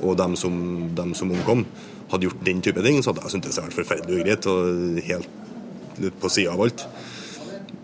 og 0.01 0.17
dem 0.17 0.35
som, 0.39 0.55
dem 0.97 1.13
som 1.17 1.33
omkom, 1.33 1.65
hadde 2.11 2.27
gjort 2.27 2.45
den 2.45 2.61
type 2.65 2.81
ting, 2.83 2.99
så 3.01 3.11
hadde 3.11 3.25
jeg 3.27 3.35
syntes 3.35 3.57
det 3.57 3.65
vært 3.67 3.77
forferdelig 3.77 4.21
ugreit 4.21 4.47
og 4.49 5.01
helt 5.05 6.15
på 6.21 6.31
sida 6.33 6.55
av 6.55 6.63
alt. 6.65 6.85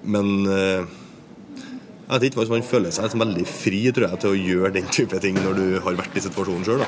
Men 0.07 0.31
eh, 0.49 0.87
jeg 2.07 2.23
vet 2.23 2.27
ikke, 2.31 2.47
man 2.49 2.65
føler 2.65 2.93
seg 2.95 3.17
veldig 3.19 3.45
fri 3.51 3.81
tror 3.91 4.07
jeg, 4.07 4.21
til 4.23 4.33
å 4.33 4.39
gjøre 4.39 4.75
den 4.79 4.87
type 4.95 5.19
ting 5.23 5.37
når 5.43 5.59
du 5.59 5.65
har 5.85 5.99
vært 5.99 6.17
i 6.17 6.23
situasjonen 6.23 6.65
sjøl. 6.67 6.85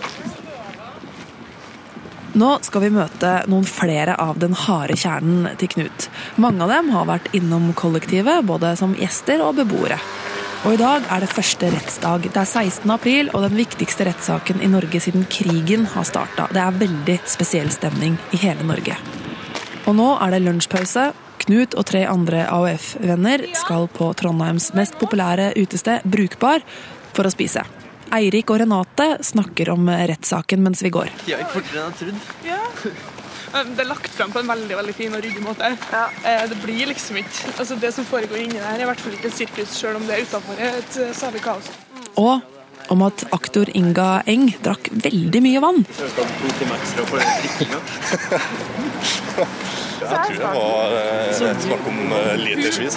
Nå 2.39 2.49
skal 2.63 2.83
vi 2.85 2.91
møte 2.93 3.31
noen 3.49 3.65
flere 3.67 4.13
av 4.21 4.37
den 4.39 4.53
harde 4.55 4.95
kjernen 5.01 5.49
til 5.59 5.71
Knut. 5.73 6.07
Mange 6.39 6.63
av 6.63 6.71
dem 6.71 6.91
har 6.93 7.07
vært 7.09 7.31
innom 7.35 7.71
kollektivet, 7.75 8.45
både 8.47 8.75
som 8.79 8.93
gjester 8.95 9.41
og 9.43 9.57
beboere. 9.57 9.97
Og 10.67 10.73
i 10.75 10.79
dag 10.79 11.05
er 11.07 11.23
det 11.23 11.29
første 11.31 11.69
rettsdag. 11.71 12.25
Det 12.27 12.35
er 12.35 12.47
16. 12.47 12.91
april, 12.91 13.29
og 13.31 13.45
den 13.45 13.55
viktigste 13.55 14.03
rettssaken 14.09 14.59
i 14.59 14.67
Norge 14.67 14.99
siden 14.99 15.23
krigen 15.31 15.85
har 15.93 16.03
starta. 16.03 16.49
Det 16.51 16.59
er 16.59 16.81
veldig 16.81 17.15
spesiell 17.31 17.69
stemning 17.71 18.17
i 18.35 18.41
hele 18.41 18.67
Norge. 18.67 18.97
Og 19.87 19.95
nå 19.95 20.09
er 20.19 20.35
det 20.35 20.41
lunsjpause. 20.43 21.05
Knut 21.45 21.77
og 21.79 21.87
tre 21.87 22.03
andre 22.11 22.43
AUF-venner 22.51 23.45
skal 23.55 23.87
på 23.95 24.11
Trondheims 24.19 24.73
mest 24.75 24.99
populære 24.99 25.53
utested, 25.55 26.03
Brukbar, 26.03 26.65
for 27.15 27.29
å 27.29 27.31
spise. 27.31 27.63
Eirik 28.19 28.51
og 28.51 28.59
Renate 28.59 29.07
snakker 29.23 29.71
om 29.71 29.87
rettssaken 29.87 30.65
mens 30.65 30.83
vi 30.83 30.91
går. 30.91 31.15
De 31.23 31.37
har 31.37 31.45
ikke 31.45 31.61
fortere 31.61 31.87
enn 31.87 32.19
jeg 32.43 32.59
trodde. 32.83 33.18
Ja. 33.53 33.63
Det 33.65 33.83
er 33.83 33.89
lagt 33.89 34.11
frem 34.13 34.31
på 34.33 34.39
en 34.43 34.49
veldig 34.51 34.75
veldig 34.77 34.93
fin 34.97 35.15
og 35.15 35.23
ryddig 35.23 35.43
måte. 35.43 35.71
Ja. 35.93 36.05
Eh, 36.23 36.45
det 36.49 36.57
blir 36.63 36.85
liksom 36.91 37.17
ikke 37.21 37.53
altså 37.55 37.75
Det 37.79 37.93
som 37.95 38.05
foregår 38.05 38.37
inni 38.43 38.59
der, 38.59 38.69
er 38.75 38.81
i 38.83 38.87
hvert 38.89 39.01
fall 39.01 39.13
ikke 39.17 39.29
et 39.31 39.37
sirkus, 39.37 39.69
selv 39.73 39.95
om 39.99 40.07
det 40.07 40.15
er 40.15 40.21
utenfor 40.27 40.63
et 40.69 40.97
eh, 41.01 41.13
salig 41.17 41.41
kaos. 41.43 41.69
Og 42.19 42.39
om 42.89 43.03
at 43.05 43.23
aktor 43.35 43.69
Inga 43.77 44.23
Eng 44.29 44.49
drakk 44.65 44.89
veldig 45.05 45.41
mye 45.45 45.61
vann. 45.61 45.83
Vi 45.85 46.09
skal 46.09 46.25
to 46.41 46.47
timer 46.59 46.75
ekstra 46.79 47.05
for 47.09 47.17
jeg 49.99 50.07
tror 50.09 50.33
det 50.33 50.51
var 50.55 50.87
eh, 50.97 51.59
snakk 51.65 51.83
om 51.89 51.97
litersvis. 52.43 52.95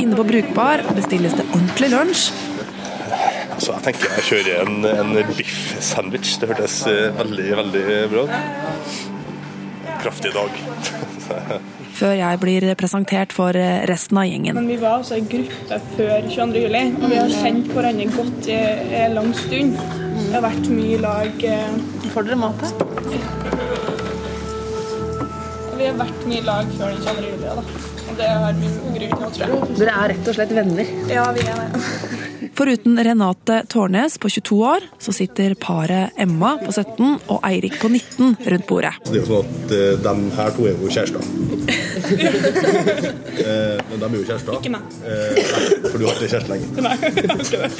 Inne 0.00 0.18
på 0.18 0.24
Brukbar 0.26 0.82
bestilles 0.96 1.34
det 1.38 1.46
ordentlig 1.52 1.90
lunsj. 1.94 2.53
Så 3.58 3.72
jeg 3.72 3.84
tenker 3.86 4.16
jeg 4.16 4.24
kjører 4.28 4.64
en, 4.64 4.88
en 4.88 5.14
biff-sandwich. 5.36 6.34
Det 6.40 6.50
hørtes 6.50 6.80
eh, 6.90 7.08
veldig, 7.18 7.48
veldig 7.60 7.84
bra 8.12 8.26
ut. 8.26 9.00
Kraftig 10.02 10.34
dag. 10.34 10.58
Før 11.94 12.10
jeg 12.18 12.38
blir 12.42 12.66
presentert 12.78 13.32
for 13.34 13.54
eh, 13.54 13.84
resten 13.86 14.18
av 14.18 14.26
gjengen. 14.26 14.58
Men 14.58 14.66
Vi 14.72 14.78
var 14.82 14.98
altså 14.98 15.14
en 15.20 15.28
gruppe 15.30 15.78
før 15.94 16.26
22. 16.26 16.64
juli, 16.64 16.82
og 16.98 17.06
vi 17.12 17.20
har 17.20 17.30
kjent 17.30 17.70
hverandre 17.70 18.08
godt 18.16 18.50
i 18.50 18.58
en 19.04 19.14
lang 19.20 19.30
stund. 19.38 19.78
Det 19.78 20.34
har 20.34 20.44
vært 20.48 20.68
mye 20.74 20.98
lag 21.04 21.46
eh, 21.46 21.78
Får 22.14 22.26
dere 22.26 22.38
mat 22.42 22.66
her? 22.66 22.74
Vi 25.74 25.88
har 25.88 25.96
vært 25.98 26.28
mye 26.30 26.44
lag 26.46 26.76
før 26.76 26.94
den 26.94 27.02
22. 27.06 27.26
juli. 27.30 27.48
da. 27.48 27.82
Det 28.14 28.28
har 28.30 28.54
vi 28.58 28.68
grunn 28.98 29.16
til 29.16 29.26
å 29.26 29.32
tro. 29.38 29.64
Dere 29.78 29.96
er 30.02 30.12
rett 30.14 30.30
og 30.30 30.36
slett 30.36 30.54
venner? 30.54 30.94
Ja, 31.10 31.30
vi 31.34 31.46
er 31.50 31.64
det. 31.64 32.30
Foruten 32.54 33.04
Renate 33.04 33.64
Tårnes 33.68 34.18
på 34.18 34.28
22 34.28 34.56
år, 34.62 34.80
så 34.98 35.12
sitter 35.12 35.54
paret 35.58 36.10
Emma 36.16 36.52
på 36.62 36.72
17 36.72 37.16
og 37.26 37.40
Eirik 37.48 37.80
på 37.80 37.88
19 37.90 38.36
rundt 38.52 38.66
bordet. 38.68 38.92
Det 39.08 39.16
er 39.16 39.22
jo 39.22 39.26
sånn 39.26 39.48
at 39.48 39.74
uh, 39.74 39.78
de 40.04 40.14
her 40.36 40.50
to 40.54 40.66
er 40.70 40.74
jo 40.78 40.86
kjærester. 40.94 41.18
uh, 43.42 43.78
men 43.90 43.96
de 43.98 44.06
er 44.06 44.14
jo 44.14 44.26
kjærester. 44.28 44.52
Ikke 44.60 44.74
meg. 44.76 44.82
Uh, 45.02 45.10
for 45.88 45.96
du 45.98 46.06
har 46.06 46.14
ikke 46.14 46.30
kjæreste 46.30 46.50
lenger. 46.52 46.68
Nei, 46.86 46.94
jeg 47.02 47.10
har 47.32 47.42
ikke 47.42 47.58
det. 47.64 47.70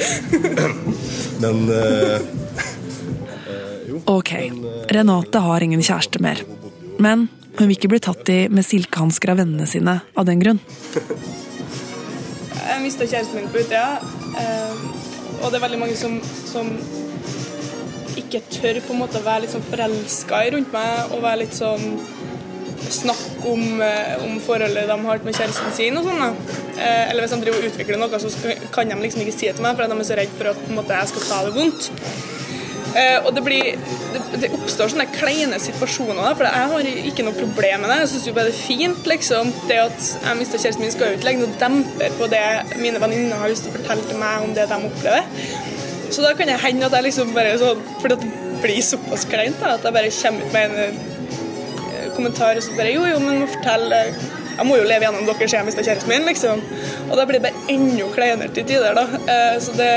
men 1.45 1.57
jo. 3.87 4.03
Ok, 4.11 4.31
Renate 4.91 5.45
har 5.47 5.63
ingen 5.63 5.83
kjæreste 5.87 6.19
mer. 6.25 6.43
Men 6.99 7.29
hun 7.55 7.69
vil 7.69 7.77
ikke 7.77 7.93
bli 7.95 8.03
tatt 8.03 8.27
i 8.33 8.39
med 8.51 8.67
silkehansker 8.67 9.31
av 9.31 9.39
vennene 9.39 9.67
sine 9.69 10.01
av 10.19 10.27
den 10.27 10.43
grunn. 10.43 10.59
Jeg 12.65 12.81
mista 12.81 13.05
kjæresten 13.05 13.37
min 13.37 13.49
på 13.53 13.61
Utøya, 13.61 13.99
eh, 14.01 14.24
og 14.35 15.51
det 15.51 15.57
er 15.57 15.65
veldig 15.65 15.81
mange 15.81 15.97
som, 15.99 16.17
som 16.49 16.71
ikke 18.19 18.41
tør 18.49 18.79
på 18.85 18.93
en 18.95 19.01
måte 19.03 19.19
å 19.19 19.25
være 19.25 19.45
litt 19.45 19.53
sånn 19.53 19.65
forelska 19.67 20.41
rundt 20.55 20.73
meg 20.75 21.13
og 21.15 21.25
være 21.25 21.43
litt 21.45 21.57
sånn 21.57 21.89
Snakke 22.85 23.49
om, 23.49 23.81
eh, 23.81 24.11
om, 24.21 24.35
forholdet 24.45 24.85
de 24.85 24.95
har 25.07 25.21
med 25.25 25.33
kjæresten 25.33 25.71
sin 25.73 25.95
og 25.97 26.05
sånn. 26.05 26.35
Eh, 26.77 27.09
eller 27.09 27.23
hvis 27.25 27.31
de 27.33 27.39
driver 27.41 27.63
og 27.63 27.71
utvikler 27.71 27.97
noe, 27.97 28.19
så 28.21 28.51
kan 28.75 28.91
de 28.91 28.97
liksom 29.01 29.23
ikke 29.23 29.33
si 29.33 29.47
det 29.47 29.55
til 29.57 29.65
meg, 29.65 29.73
for 29.73 29.89
de 29.89 29.97
er 29.97 30.05
så 30.05 30.17
redd 30.19 30.35
for 30.37 30.51
at 30.51 30.67
måte, 30.69 30.93
jeg 30.93 31.09
skal 31.09 31.25
ta 31.25 31.39
det 31.47 31.55
vondt. 31.55 31.89
Uh, 32.95 33.25
og 33.27 33.33
det, 33.35 33.43
blir, 33.43 33.71
det, 34.13 34.21
det, 34.39 34.49
oppstår 34.55 34.93
sånne 34.93 35.07
kleine 35.11 35.59
situasjoner, 35.59 36.29
for 36.37 36.47
jeg 36.47 36.69
har 36.71 36.89
ikke 37.11 37.25
noe 37.27 37.35
problem 37.35 37.83
med 37.83 37.91
det. 37.91 37.97
Jeg 38.03 38.11
syns 38.13 38.27
bare 38.37 38.47
det 38.47 38.55
er 38.55 38.61
fint. 38.61 39.09
liksom. 39.11 39.51
Det 39.67 39.79
at 39.83 40.11
jeg 40.15 40.39
mista 40.39 40.61
kjæresten 40.61 40.85
min, 40.85 40.93
skal 40.93 41.11
jo 41.11 41.17
ikke 41.19 41.29
legge 41.29 41.43
noe 41.43 41.59
demper 41.59 42.15
på 42.19 42.29
det 42.31 42.45
mine 42.79 43.01
venninner 43.03 43.41
har 43.41 43.51
lyst 43.51 43.67
til 43.67 43.73
å 43.73 43.77
fortelle 43.77 44.07
til 44.07 44.21
meg 44.21 44.45
om 44.45 44.55
det 44.55 44.69
de 44.71 44.79
opplever. 44.89 45.27
Så 46.15 46.23
da 46.23 46.31
kan 46.37 46.47
det 46.47 46.61
hende 46.61 46.87
at 46.87 46.95
jeg 46.95 47.07
liksom 47.07 47.31
bare 47.33 47.55
sånn 47.59 47.79
Fordi 47.99 48.15
det 48.21 48.27
blir 48.61 48.83
såpass 48.85 49.25
kleint 49.27 49.57
da, 49.59 49.73
at 49.75 49.83
jeg 49.83 49.95
bare 49.95 50.11
kommer 50.15 50.45
ut 50.45 50.53
med 50.53 50.75
en 50.75 50.99
uh, 51.01 52.05
kommentar 52.15 52.59
og 52.59 52.63
så 52.63 52.77
bare 52.77 52.93
Jo, 52.93 53.07
jo, 53.09 53.19
men 53.23 53.41
må 53.41 53.49
fortelle 53.51 54.01
jeg 54.55 54.69
må 54.69 54.77
jo 54.79 54.85
leve 54.87 55.03
gjennom 55.03 55.25
dere 55.27 55.35
hvis 55.41 55.51
jeg 55.51 55.67
mista 55.67 55.83
kjæresten 55.83 56.11
min, 56.13 56.27
liksom. 56.29 56.61
Og 57.09 57.17
da 57.19 57.25
blir 57.27 57.41
det 57.41 57.49
bare 57.49 57.73
enda 57.73 58.05
kleinere 58.15 58.53
til 58.55 58.63
tider, 58.69 58.95
da. 58.95 59.03
Uh, 59.27 59.57
så 59.59 59.75
det 59.75 59.89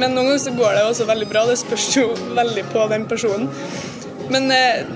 men 0.00 0.14
noen 0.16 0.30
ganger 0.30 0.42
så 0.42 0.52
går 0.56 0.76
det 0.76 0.84
også 0.88 1.06
veldig 1.10 1.28
bra. 1.28 1.44
Det 1.48 1.58
spørs 1.60 1.88
jo 1.98 2.06
veldig 2.36 2.64
på 2.72 2.84
den 2.92 3.06
personen. 3.10 3.50
Men 4.32 4.46
eh, 4.54 4.86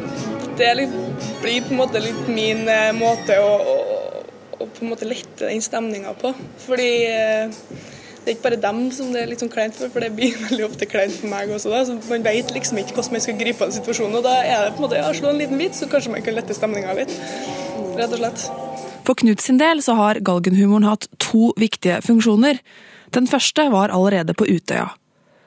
det 0.58 0.70
litt, 0.78 0.94
blir 1.42 1.64
på 1.66 1.74
en 1.74 1.80
måte 1.82 2.00
litt 2.02 2.28
min 2.30 2.64
eh, 2.70 2.92
måte 2.96 3.36
å, 3.42 3.50
å, 3.58 3.74
å, 4.56 4.64
på 4.64 4.84
en 4.84 4.92
måte 4.92 5.08
lette 5.08 5.50
den 5.50 5.62
stemninga 5.64 6.14
på. 6.20 6.32
Fordi 6.64 6.88
eh, 7.10 7.52
det 8.24 8.30
er 8.30 8.36
ikke 8.38 8.46
bare 8.46 8.60
dem 8.62 8.86
som 8.96 9.10
det 9.12 9.20
er 9.20 9.28
litt 9.28 9.42
sånn 9.44 9.52
kleint 9.52 9.76
for, 9.76 9.92
for 9.92 10.00
det 10.00 10.14
blir 10.16 10.38
veldig 10.46 10.68
ofte 10.70 10.88
kleint 10.88 11.16
for 11.18 11.28
meg 11.32 11.52
også. 11.52 11.74
da, 11.74 11.82
så 11.84 11.98
Man 12.08 12.24
vet 12.24 12.54
liksom 12.54 12.80
ikke 12.80 12.96
hvordan 12.96 13.18
man 13.18 13.26
skal 13.26 13.40
gripe 13.40 13.66
an 13.66 13.76
situasjonen. 13.76 14.20
og 14.22 14.24
Da 14.24 14.38
er 14.40 14.64
det 14.64 14.72
på 14.78 14.80
en 14.80 14.86
måte 14.88 15.02
ja, 15.02 15.12
slå 15.16 15.34
en 15.34 15.42
liten 15.42 15.60
vits, 15.60 15.82
så 15.82 15.90
kanskje 15.90 16.14
man 16.14 16.24
kan 16.24 16.38
lette 16.38 16.56
stemninga 16.56 16.96
litt. 16.96 17.12
Rett 17.98 18.08
og 18.08 18.22
slett. 18.22 18.48
For 19.04 19.20
Knut 19.20 19.44
sin 19.44 19.60
del 19.60 19.84
så 19.84 19.98
har 19.98 20.22
galgenhumoren 20.24 20.88
hatt 20.88 21.10
to 21.20 21.52
viktige 21.60 22.00
funksjoner. 22.06 22.62
Den 23.14 23.28
første 23.30 23.68
var 23.70 23.92
allerede 23.94 24.34
på 24.34 24.46
Utøya. 24.50 24.88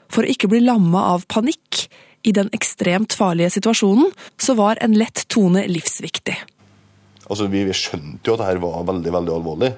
For 0.08 0.24
å 0.24 0.32
ikke 0.32 0.48
bli 0.52 0.62
lamma 0.64 1.02
av 1.14 1.26
panikk 1.28 1.88
i 2.28 2.32
den 2.36 2.48
ekstremt 2.56 3.16
farlige 3.16 3.58
situasjonen, 3.58 4.14
så 4.40 4.56
var 4.56 4.80
en 4.84 4.96
lett 4.98 5.26
tone 5.32 5.66
livsviktig. 5.68 6.38
Altså, 7.28 7.50
vi, 7.52 7.66
vi 7.68 7.76
skjønte 7.76 8.24
jo 8.24 8.38
at 8.38 8.46
dette 8.46 8.64
var 8.64 8.88
veldig 8.88 9.14
veldig 9.18 9.34
alvorlig, 9.36 9.74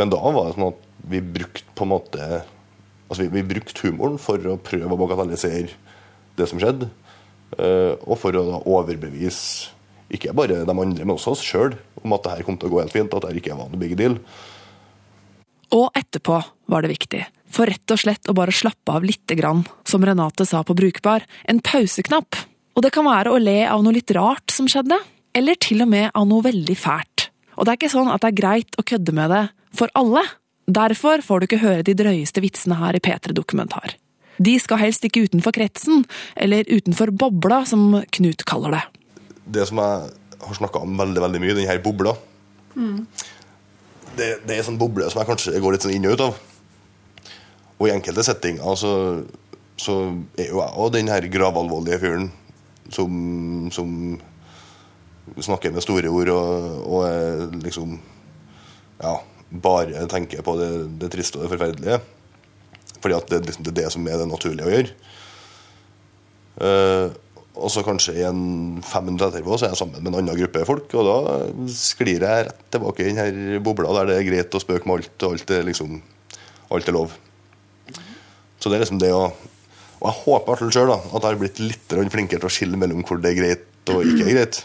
men 0.00 0.10
da 0.10 0.18
var 0.24 0.48
det 0.48 0.56
sånn 0.56 0.72
at 0.72 0.82
vi 1.06 1.20
brukte 1.22 1.76
på 1.76 1.86
en 1.86 1.92
måte 1.92 2.26
altså 3.06 3.22
vi, 3.22 3.30
vi 3.36 3.44
brukte 3.46 3.84
humoren 3.84 4.18
for 4.18 4.42
å 4.50 4.56
prøve 4.58 4.90
å 4.90 4.98
bagatellisere 4.98 5.70
det 6.34 6.48
som 6.50 6.58
skjedde, 6.58 6.88
eh, 7.58 7.92
og 8.02 8.18
for 8.18 8.34
å 8.34 8.58
overbevise 8.64 9.70
ikke 10.14 10.34
bare 10.36 10.64
de 10.66 10.74
andre, 10.74 11.06
men 11.06 11.14
også 11.14 11.36
oss 11.36 11.44
sjøl 11.44 11.76
om 12.02 12.14
at 12.16 12.26
det 12.26 12.34
her 12.34 12.46
kom 12.46 12.58
til 12.58 12.70
å 12.70 12.74
gå 12.74 12.82
helt 12.82 12.94
fint, 12.94 13.14
at 13.14 13.28
det 13.28 13.38
ikke 13.38 13.54
var 13.58 13.70
noe 13.70 13.80
big 13.80 13.94
deal. 13.98 14.18
Og 15.74 15.90
etterpå 15.98 16.38
var 16.70 16.84
det 16.84 16.92
viktig. 16.94 17.24
For 17.54 17.70
rett 17.70 17.90
og 17.90 18.00
slett 18.00 18.30
å 18.30 18.34
bare 18.36 18.54
slappe 18.54 18.94
av 18.94 19.04
lite 19.06 19.36
grann, 19.38 19.64
som 19.86 20.04
Renate 20.06 20.46
sa 20.46 20.62
på 20.66 20.76
Brukbar, 20.78 21.26
en 21.50 21.60
pauseknapp. 21.62 22.38
Og 22.74 22.82
det 22.82 22.92
kan 22.94 23.06
være 23.06 23.30
å 23.30 23.40
le 23.42 23.60
av 23.70 23.82
noe 23.82 23.94
litt 23.94 24.10
rart 24.14 24.54
som 24.54 24.68
skjedde, 24.70 24.98
eller 25.34 25.58
til 25.62 25.82
og 25.84 25.90
med 25.90 26.10
av 26.14 26.26
noe 26.30 26.46
veldig 26.46 26.76
fælt. 26.78 27.28
Og 27.54 27.66
det 27.66 27.74
er 27.74 27.78
ikke 27.78 27.92
sånn 27.94 28.10
at 28.10 28.22
det 28.22 28.32
er 28.32 28.40
greit 28.40 28.78
å 28.78 28.86
kødde 28.86 29.14
med 29.14 29.30
det 29.30 29.44
for 29.74 29.90
alle. 29.98 30.24
Derfor 30.66 31.22
får 31.22 31.40
du 31.40 31.46
ikke 31.48 31.62
høre 31.62 31.86
de 31.86 31.94
drøyeste 31.98 32.42
vitsene 32.42 32.78
her 32.80 32.98
i 32.98 33.02
P3 33.02 33.34
Dokumentar. 33.36 33.94
De 34.42 34.56
skal 34.58 34.80
helst 34.80 35.04
ikke 35.06 35.26
utenfor 35.28 35.54
kretsen, 35.54 36.02
eller 36.34 36.66
utenfor 36.66 37.12
bobla, 37.14 37.62
som 37.70 38.02
Knut 38.14 38.42
kaller 38.48 38.74
det. 38.74 38.84
Det 39.58 39.66
som 39.70 39.78
jeg 39.78 40.10
har 40.44 40.58
snakka 40.58 40.82
om 40.82 40.98
veldig 40.98 41.22
veldig 41.22 41.42
mye, 41.42 41.56
denne 41.60 41.82
bobla, 41.82 42.16
mm 42.74 42.98
det, 44.18 44.28
det 44.46 44.54
er 44.54 44.62
en 44.62 44.68
sånn 44.70 44.80
boble 44.80 45.06
som 45.10 45.20
jeg 45.20 45.30
kanskje 45.30 45.60
går 45.62 45.74
litt 45.74 45.86
sånn 45.86 45.94
inn 45.96 46.08
og 46.08 46.16
ut 46.16 46.24
av. 46.28 46.38
Og 47.78 47.88
i 47.88 47.94
enkelte 47.94 48.24
settinger 48.26 48.78
så, 48.78 48.92
så 49.80 49.98
er 50.38 50.50
jo 50.50 50.62
jeg 50.62 50.78
òg 50.84 50.94
den 50.94 51.10
her 51.12 51.26
gravalvorlige 51.32 52.00
fyren 52.04 52.30
som, 52.92 53.12
som, 53.74 53.90
snakker 55.40 55.72
med 55.72 55.82
store 55.82 56.10
ord 56.12 56.30
og, 56.34 56.64
og 56.84 57.54
liksom 57.64 57.96
ja, 59.00 59.14
bare 59.64 60.04
tenker 60.12 60.44
på 60.44 60.54
det, 60.60 60.70
det, 61.00 61.10
triste 61.14 61.40
og 61.40 61.46
det 61.46 61.54
forferdelige. 61.54 61.98
Fordi 63.00 63.16
at 63.16 63.30
det, 63.32 63.40
liksom, 63.48 63.64
det, 63.66 63.72
er 63.72 63.80
det 63.82 63.92
som 63.92 64.06
er 64.08 64.20
det 64.20 64.30
naturlige 64.30 64.68
å 64.68 64.74
gjøre. 64.74 64.94
Uh, 66.54 67.06
og 67.54 67.70
så 67.70 67.84
kanskje 67.86 68.16
i 68.18 68.24
en 68.26 68.80
fem 68.82 69.04
minutter 69.06 69.30
etterpå 69.30 69.54
så 69.54 69.68
er 69.68 69.74
jeg 69.74 69.78
sammen 69.78 70.02
med 70.02 70.10
en 70.10 70.18
annen 70.18 70.38
gruppe 70.40 70.64
folk. 70.66 70.94
Og 70.98 71.06
da 71.06 71.68
sklir 71.70 72.24
jeg 72.26 72.48
rett 72.48 72.64
tilbake 72.74 73.04
i 73.04 73.12
denne 73.12 73.60
bobla 73.62 73.94
der 74.00 74.10
det 74.10 74.16
er 74.18 74.26
greit 74.26 74.56
å 74.58 74.62
spøke 74.62 74.90
med 74.90 74.98
alt, 74.98 75.14
og 75.22 75.36
alt 75.36 75.52
er, 75.54 75.62
liksom, 75.68 76.00
alt 76.74 76.90
er 76.90 76.96
lov. 76.96 77.14
Så 78.58 78.70
det 78.70 78.78
er 78.78 78.84
liksom 78.86 79.02
det 79.02 79.12
å 79.14 79.26
Og 80.04 80.08
jeg 80.10 80.20
håper 80.24 80.58
hvert 80.58 80.74
selv 80.74 80.90
da, 80.90 80.96
at 80.98 81.22
jeg 81.22 81.30
har 81.30 81.38
blitt 81.40 81.60
litt 81.62 81.92
flinkere 82.12 82.42
til 82.42 82.50
å 82.50 82.52
skille 82.52 82.76
mellom 82.80 83.04
hvor 83.06 83.20
det 83.22 83.30
er 83.30 83.38
greit 83.38 83.92
og 83.94 84.02
ikke 84.04 84.26
er 84.26 84.34
greit. 84.34 84.58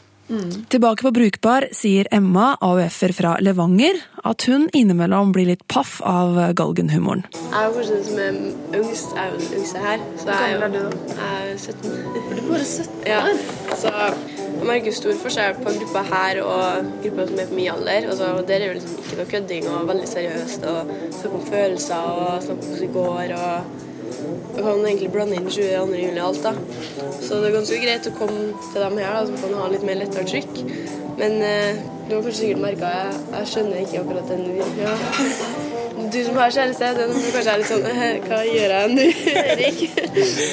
Tilbake 0.69 1.01
på 1.01 1.11
Brukbar 1.11 1.65
sier 1.73 2.07
Emma, 2.13 2.51
AUF-er 2.61 3.13
fra 3.17 3.31
Levanger, 3.41 3.97
at 4.29 4.45
hun 4.45 4.67
innimellom 4.77 5.31
blir 5.33 5.49
litt 5.49 5.63
paff 5.71 5.97
av 6.05 6.37
galgenhumoren. 6.57 7.25
Jeg 7.33 7.55
er 7.57 7.73
kanskje 7.73 7.97
som 8.05 8.21
er 8.21 8.37
yngst. 8.77 9.15
Jeg 9.15 9.23
er 9.23 9.33
jo 9.33 9.39
den 9.41 9.57
yngste 9.57 9.83
her. 9.85 10.05
Så 10.21 10.29
jeg 10.29 10.37
er 10.37 10.53
jo 10.53 10.83
jeg 11.09 11.49
er 11.49 11.57
17. 11.57 11.89
Du 12.13 12.35
er 12.35 12.45
bare 12.51 12.69
17 12.69 13.09
Ja. 13.09 13.21
Så 13.73 13.95
jeg 13.97 14.69
merker 14.69 14.95
stor 14.95 15.19
forskjell 15.23 15.59
på 15.63 15.75
gruppa 15.79 16.05
her 16.13 16.41
og 16.45 16.89
gruppa 17.03 17.27
som 17.27 17.41
er 17.41 17.51
på 17.51 17.59
min 17.59 17.73
alder. 17.73 18.09
Altså, 18.13 18.31
der 18.47 18.61
er 18.61 18.67
jo 18.67 18.79
liksom 18.79 18.97
ikke 19.01 19.21
noe 19.21 19.29
kødding 19.33 19.69
og 19.73 19.85
veldig 19.89 20.09
seriøst 20.13 20.65
og 20.69 20.97
snakke 21.19 21.35
om 21.41 21.45
følelser 21.49 22.09
og 22.13 22.43
snakker 22.43 22.57
om 22.57 22.65
hvordan 22.67 22.81
det 22.85 22.93
går. 22.93 23.37
og 23.39 23.87
og 24.49 24.59
kan 24.65 24.85
egentlig 24.85 25.11
blande 25.13 25.35
inn 25.37 25.45
22. 25.49 25.99
juli 26.01 26.19
og 26.19 26.27
alt, 26.31 26.43
da. 26.43 26.53
Så 27.21 27.39
det 27.41 27.49
er 27.51 27.55
ganske 27.59 27.79
greit 27.83 28.07
å 28.09 28.13
komme 28.17 28.47
til 28.71 28.81
dem 28.83 28.97
her, 28.99 29.13
da, 29.13 29.25
så 29.29 29.43
kan 29.43 29.57
ha 29.61 29.67
litt 29.73 29.85
mer 29.87 29.99
lettere 30.01 30.25
trykk. 30.29 30.61
Men 31.19 31.41
eh, 31.43 31.79
du 32.07 32.15
har 32.15 32.23
kanskje 32.25 32.39
sikkert 32.41 32.61
merka 32.63 32.89
jeg, 32.95 33.21
jeg 33.35 33.49
skjønner 33.53 33.81
ikke 33.83 34.01
akkurat 34.03 34.29
den 34.31 34.45
ja. 34.79 34.93
Du 36.09 36.17
som 36.25 36.37
har 36.39 36.53
kjæreste, 36.55 36.87
den 36.97 37.11
kanskje 37.33 37.51
er 37.53 37.59
litt 37.61 37.69
sånn 37.69 37.83
«Eh, 37.91 38.19
Hva 38.29 38.39
gjør 38.47 38.75
jeg 38.77 38.93
nå, 38.95 39.07
Erik? 39.53 39.81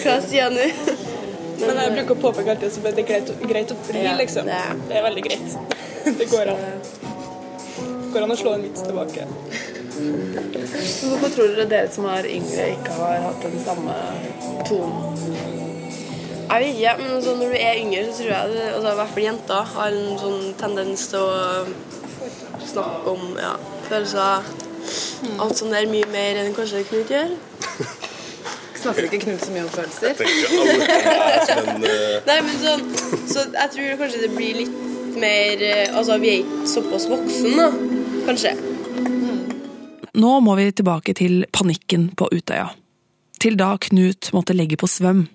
Hva 0.05 0.17
sier 0.27 0.43
jeg 0.43 0.57
nå? 0.57 0.97
Men 1.57 1.79
jeg 1.81 1.93
bruker 1.95 2.13
å 2.13 2.19
påpeke 2.27 2.53
alltid 2.53 2.75
at 2.83 2.97
det 2.99 3.05
er 3.05 3.09
greit, 3.09 3.31
greit 3.49 3.71
å 3.73 3.77
fri, 3.87 4.03
Ja, 4.05 4.13
liksom. 4.19 4.51
det 4.51 4.59
er- 4.59 4.83
Det 4.91 4.99
er 4.99 5.07
veldig 5.07 5.23
greit. 5.25 5.55
Det 6.21 6.27
går 6.31 6.51
an. 6.53 6.67
Det 7.79 8.11
går 8.13 8.27
an 8.27 8.35
å 8.35 8.37
slå 8.43 8.53
en 8.59 8.67
vits 8.67 8.85
tilbake. 8.85 9.25
Hvorfor 9.97 11.31
tror 11.33 11.47
dere 11.55 11.65
dere 11.71 11.89
som 11.93 12.05
er 12.13 12.27
yngre, 12.29 12.65
ikke 12.77 12.93
har 12.99 13.23
hatt 13.25 13.45
den 13.47 13.57
samme 13.65 13.95
tonen? 14.69 15.01
Jeg 16.47 16.63
vet 16.63 16.77
ikke, 16.77 16.93
men 16.99 17.09
altså, 17.17 17.33
når 17.35 17.47
du 17.55 17.59
er 17.59 17.75
yngre, 17.81 18.03
så 18.07 18.13
tror 18.19 18.31
jeg 18.31 18.41
altså, 18.75 18.91
i 18.93 18.99
hvert 19.01 19.13
fall 19.15 19.23
jenter 19.23 19.63
har 19.73 19.89
en 19.97 20.19
sånn 20.21 20.43
tendens 20.61 21.01
til 21.11 21.21
å 21.25 21.27
snakke 22.67 23.07
om 23.15 23.23
ja, 23.41 23.55
følelser. 23.89 24.37
Alt 25.43 25.57
sånt 25.59 25.75
der 25.75 25.89
mye 25.91 26.07
mer 26.13 26.33
enn 26.43 26.55
kanskje 26.55 26.85
Knut 26.87 27.11
gjør. 27.11 27.31
Snakker 28.77 29.03
ikke 29.09 29.23
Knut 29.25 29.43
så 29.43 29.51
mye 29.55 29.65
om 29.67 29.73
følelser? 29.75 30.11
Nei, 32.29 32.39
men 32.47 32.57
sånn, 32.63 32.83
så 33.27 33.39
jeg 33.49 33.69
tror 33.75 33.99
kanskje 34.05 34.23
det 34.23 34.33
blir 34.37 34.53
litt 34.63 34.77
mer 35.17 35.55
eh, 35.65 35.97
Altså, 35.97 36.13
vi 36.23 36.29
er 36.31 36.39
ikke 36.45 36.67
såpass 36.71 37.05
voksne, 37.11 37.53
da. 37.59 37.69
Kanskje. 38.29 38.53
Nå 40.17 40.39
må 40.41 40.55
vi 40.57 40.71
tilbake 40.73 41.13
til 41.13 41.43
panikken 41.53 42.09
på 42.17 42.31
Utøya. 42.33 42.71
Til 43.37 43.59
da 43.61 43.75
Knut 43.77 44.31
måtte 44.33 44.57
legge 44.57 44.79
på 44.81 44.89
svøm. 44.89 45.27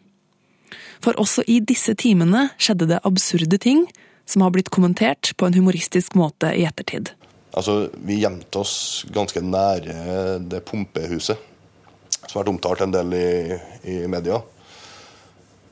For 1.05 1.17
også 1.21 1.43
i 1.45 1.59
disse 1.61 1.93
timene 1.97 2.47
skjedde 2.57 2.87
det 2.89 3.01
absurde 3.05 3.59
ting 3.61 3.83
som 4.25 4.41
har 4.41 4.53
blitt 4.55 4.71
kommentert 4.73 5.35
på 5.37 5.45
en 5.45 5.57
humoristisk 5.57 6.17
måte 6.17 6.49
i 6.57 6.65
ettertid. 6.65 7.13
Altså, 7.53 7.91
Vi 7.93 8.21
gjemte 8.23 8.63
oss 8.63 9.05
ganske 9.13 9.43
nære 9.43 10.39
det 10.49 10.63
pumpehuset, 10.65 11.37
som 12.25 12.39
har 12.39 12.41
vært 12.41 12.53
omtalt 12.55 12.81
en 12.81 12.97
del 12.97 13.13
i, 13.13 13.29
i 13.85 13.97
media. 14.09 14.41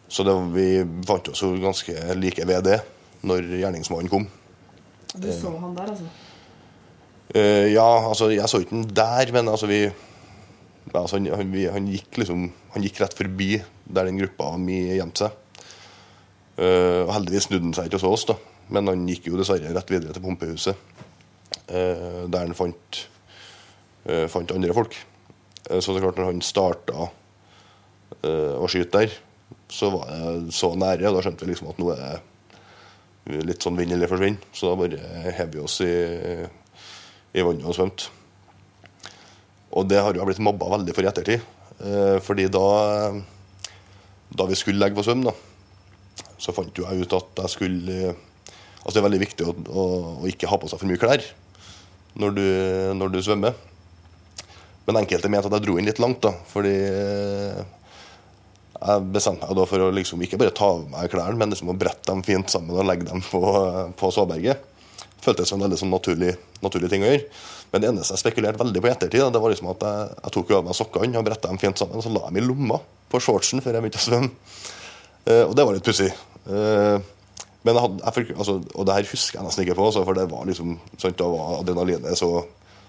Så 0.10 0.26
det, 0.26 0.38
vi 0.54 0.70
fant 1.08 1.34
oss 1.34 1.42
jo 1.46 1.56
ganske 1.58 1.98
like 2.18 2.46
ved 2.46 2.66
det 2.68 2.82
når 3.26 3.56
gjerningsmannen 3.58 4.10
kom. 4.12 4.30
Du 5.16 5.32
så 5.34 5.58
han 5.58 5.74
der, 5.74 5.96
altså? 5.96 6.29
Eh, 7.30 7.70
ja, 7.76 7.86
altså, 8.10 8.32
jeg 8.34 8.50
så 8.50 8.64
ikke 8.64 8.74
den 8.74 8.88
der, 8.98 9.32
men 9.36 9.52
altså, 9.52 9.68
vi, 9.70 9.84
altså, 10.94 11.20
han, 11.20 11.28
han, 11.38 11.52
han 11.76 11.90
gikk 11.92 12.18
liksom 12.24 12.48
Han 12.74 12.86
gikk 12.86 13.02
rett 13.04 13.14
forbi 13.18 13.60
der 13.90 14.08
den 14.08 14.18
gruppa 14.18 14.56
mi 14.62 14.80
gjemte 14.94 15.26
seg. 15.26 15.66
Uh, 16.60 17.08
og 17.08 17.14
heldigvis 17.16 17.48
snudde 17.48 17.70
han 17.70 17.74
seg 17.74 17.88
ikke 17.88 17.98
og 17.98 18.02
så 18.04 18.10
oss, 18.14 18.26
da. 18.30 18.36
Men 18.76 18.92
han 18.92 19.06
gikk 19.10 19.30
jo 19.30 19.40
dessverre 19.40 19.72
rett 19.74 19.94
videre 19.94 20.16
til 20.16 20.26
pumpehuset, 20.26 20.88
Uh, 21.70 22.26
der 22.30 22.48
han 22.48 22.56
fant, 22.58 23.00
fant 24.34 24.52
andre 24.56 24.74
folk. 24.74 24.96
Så 25.68 25.94
det 25.94 26.00
er 26.00 26.06
klart, 26.08 26.18
når 26.18 26.30
han 26.32 26.40
starta 26.42 27.04
å 28.26 28.70
skyte 28.70 29.04
der, 29.04 29.14
så 29.70 29.92
var 29.94 30.10
det 30.10 30.56
så 30.58 30.72
nære, 30.74 31.12
og 31.12 31.18
da 31.18 31.22
skjønte 31.26 31.46
vi 31.46 31.52
liksom 31.52 31.70
at 31.70 31.82
nå 31.82 31.92
er 31.94 32.02
det 33.30 33.44
litt 33.46 33.66
sånn 33.66 33.78
vinn 33.78 33.94
eller 33.94 34.10
forsvinn. 34.10 34.40
Så 34.50 34.72
da 34.72 34.80
bare 34.80 35.30
hever 35.38 35.52
vi 35.54 35.62
oss 35.62 35.78
i 35.86 35.94
i 37.34 37.46
vannet 37.46 37.68
og 37.68 37.76
svømt. 37.78 38.08
Og 39.78 39.86
det 39.90 40.00
har 40.02 40.18
jo 40.18 40.26
blitt 40.26 40.42
mobba 40.42 40.72
veldig 40.74 40.96
for 40.96 41.06
i 41.06 41.10
ettertid. 41.12 41.44
Eh, 41.80 42.18
fordi 42.26 42.48
da, 42.52 42.66
da 44.34 44.48
vi 44.50 44.58
skulle 44.58 44.82
legge 44.82 44.98
på 44.98 45.06
svøm, 45.06 45.24
da, 45.28 45.36
så 46.40 46.56
fant 46.56 46.76
jo 46.76 46.88
jeg 46.88 47.06
ut 47.06 47.20
at 47.20 47.46
jeg 47.46 47.56
skulle 47.58 48.16
Altså 48.80 48.96
det 48.96 49.00
er 49.02 49.06
veldig 49.10 49.20
viktig 49.20 49.46
å, 49.46 49.54
å, 49.76 49.82
å 50.24 50.28
ikke 50.30 50.48
ha 50.48 50.56
på 50.58 50.70
seg 50.72 50.80
for 50.80 50.88
mye 50.88 50.98
klær 50.98 51.26
når 52.18 52.32
du, 52.34 52.46
når 52.96 53.12
du 53.12 53.18
svømmer. 53.22 53.58
Men 54.88 55.02
enkelte 55.02 55.30
mente 55.30 55.50
at 55.52 55.56
jeg 55.58 55.66
dro 55.66 55.76
inn 55.78 55.86
litt 55.86 56.00
langt, 56.02 56.24
da. 56.24 56.32
Fordi 56.50 56.72
eh, 56.88 57.60
jeg 58.80 59.04
bestemte 59.12 59.46
meg 59.46 59.60
da 59.60 59.66
for 59.70 59.84
å 59.84 59.92
liksom 59.94 60.24
ikke 60.26 60.40
bare 60.40 60.56
ta 60.56 60.72
av 60.78 60.88
meg 60.90 61.12
klærne, 61.12 61.36
men 61.38 61.52
liksom 61.52 61.74
å 61.74 61.78
brette 61.78 62.08
dem 62.08 62.24
fint 62.26 62.50
sammen 62.50 62.80
og 62.80 62.88
legge 62.88 63.10
dem 63.12 63.22
på, 63.28 63.44
på 64.00 64.12
svaberget 64.16 64.64
føltes 65.24 65.52
som 65.52 65.60
en 65.60 65.68
veldig 65.68 65.80
sånn 65.82 65.94
naturlig, 65.94 66.34
naturlig 66.64 66.90
ting 66.92 67.06
å 67.06 67.12
gjøre. 67.12 67.28
Men 67.74 67.84
det 67.84 67.92
eneste 67.92 68.16
jeg 68.16 68.24
spekulerte 68.24 68.62
veldig 68.62 68.82
på 68.82 68.90
i 68.90 68.92
ettertid, 68.94 69.26
det 69.34 69.42
var 69.44 69.54
liksom 69.54 69.70
at 69.74 69.86
jeg, 69.86 70.10
jeg 70.24 70.36
tok 70.36 70.54
av 70.58 70.66
meg 70.68 70.78
sokkene 70.78 71.20
og 71.20 71.28
bretta 71.28 71.52
dem 71.52 71.62
fint 71.62 71.82
sammen, 71.82 72.00
og 72.00 72.06
så 72.06 72.14
la 72.14 72.26
jeg 72.26 72.34
dem 72.34 72.42
i 72.42 72.48
lomma 72.48 72.80
på 73.10 73.22
shortsen 73.24 73.64
før 73.66 73.78
jeg 73.78 73.86
begynte 73.86 74.02
å 74.02 74.06
svømme. 74.06 74.32
Eh, 75.26 75.44
og 75.46 75.56
det 75.58 75.66
var 75.66 75.78
litt 75.78 75.86
pussig. 75.86 76.10
Eh, 76.50 77.10
men 77.68 77.76
jeg 77.76 77.84
hadde, 77.84 78.14
jeg, 78.16 78.38
altså, 78.38 78.56
og 78.74 78.88
det 78.88 78.96
her 78.96 79.12
husker 79.12 79.40
jeg 79.40 79.46
nesten 79.46 79.66
ikke 79.66 79.78
på, 79.78 79.90
altså, 79.90 80.06
for 80.08 80.18
det 80.18 80.30
var 80.32 80.48
liksom, 80.48 80.78
sant, 80.96 81.20
da 81.20 81.28
var 81.30 81.60
adrenalinet 81.60 82.20
så, 82.20 82.32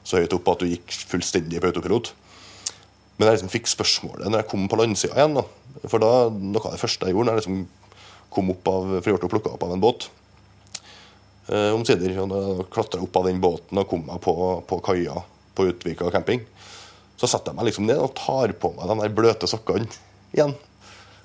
så 0.07 0.23
høyt 0.23 0.37
opp 0.37 0.53
at 0.55 0.63
du 0.63 0.71
gikk 0.71 0.95
fullstendig 1.11 1.61
på 1.61 1.73
autopilot. 1.73 2.13
Men 3.19 3.29
jeg 3.29 3.37
liksom 3.37 3.53
fikk 3.53 3.69
spørsmålet 3.69 4.31
når 4.31 4.45
jeg 4.45 4.51
kom 4.53 4.63
på 4.71 4.79
landsida 4.81 5.19
igjen. 5.19 5.37
da. 5.37 5.45
For 5.91 6.01
da, 6.01 6.13
noe 6.31 6.63
av 6.65 6.73
det 6.73 6.81
første 6.81 7.09
jeg 7.09 7.17
gjorde 7.17 7.29
når 7.29 7.37
jeg 7.37 7.43
liksom 7.43 7.61
kom 8.31 8.53
opp 8.55 8.71
av, 8.71 8.95
opp 9.03 9.65
av 9.67 9.75
en 9.75 9.83
båt, 9.83 10.07
eh, 11.51 11.71
omsider. 11.75 12.17
Klatra 12.73 13.03
opp 13.05 13.21
av 13.21 13.29
den 13.29 13.43
båten 13.43 13.83
og 13.83 13.89
kom 13.91 14.07
meg 14.09 14.23
på, 14.25 14.35
på 14.67 14.81
kaia 14.87 15.19
på 15.57 15.69
Utvika 15.71 16.11
camping. 16.15 16.45
Så 17.21 17.29
setter 17.29 17.53
jeg 17.53 17.61
meg 17.61 17.69
liksom 17.69 17.89
ned 17.89 18.01
og 18.01 18.15
tar 18.17 18.55
på 18.57 18.73
meg 18.77 18.89
de 18.89 18.99
der 19.03 19.17
bløte 19.17 19.51
sokkene 19.51 19.91
igjen. 20.33 20.55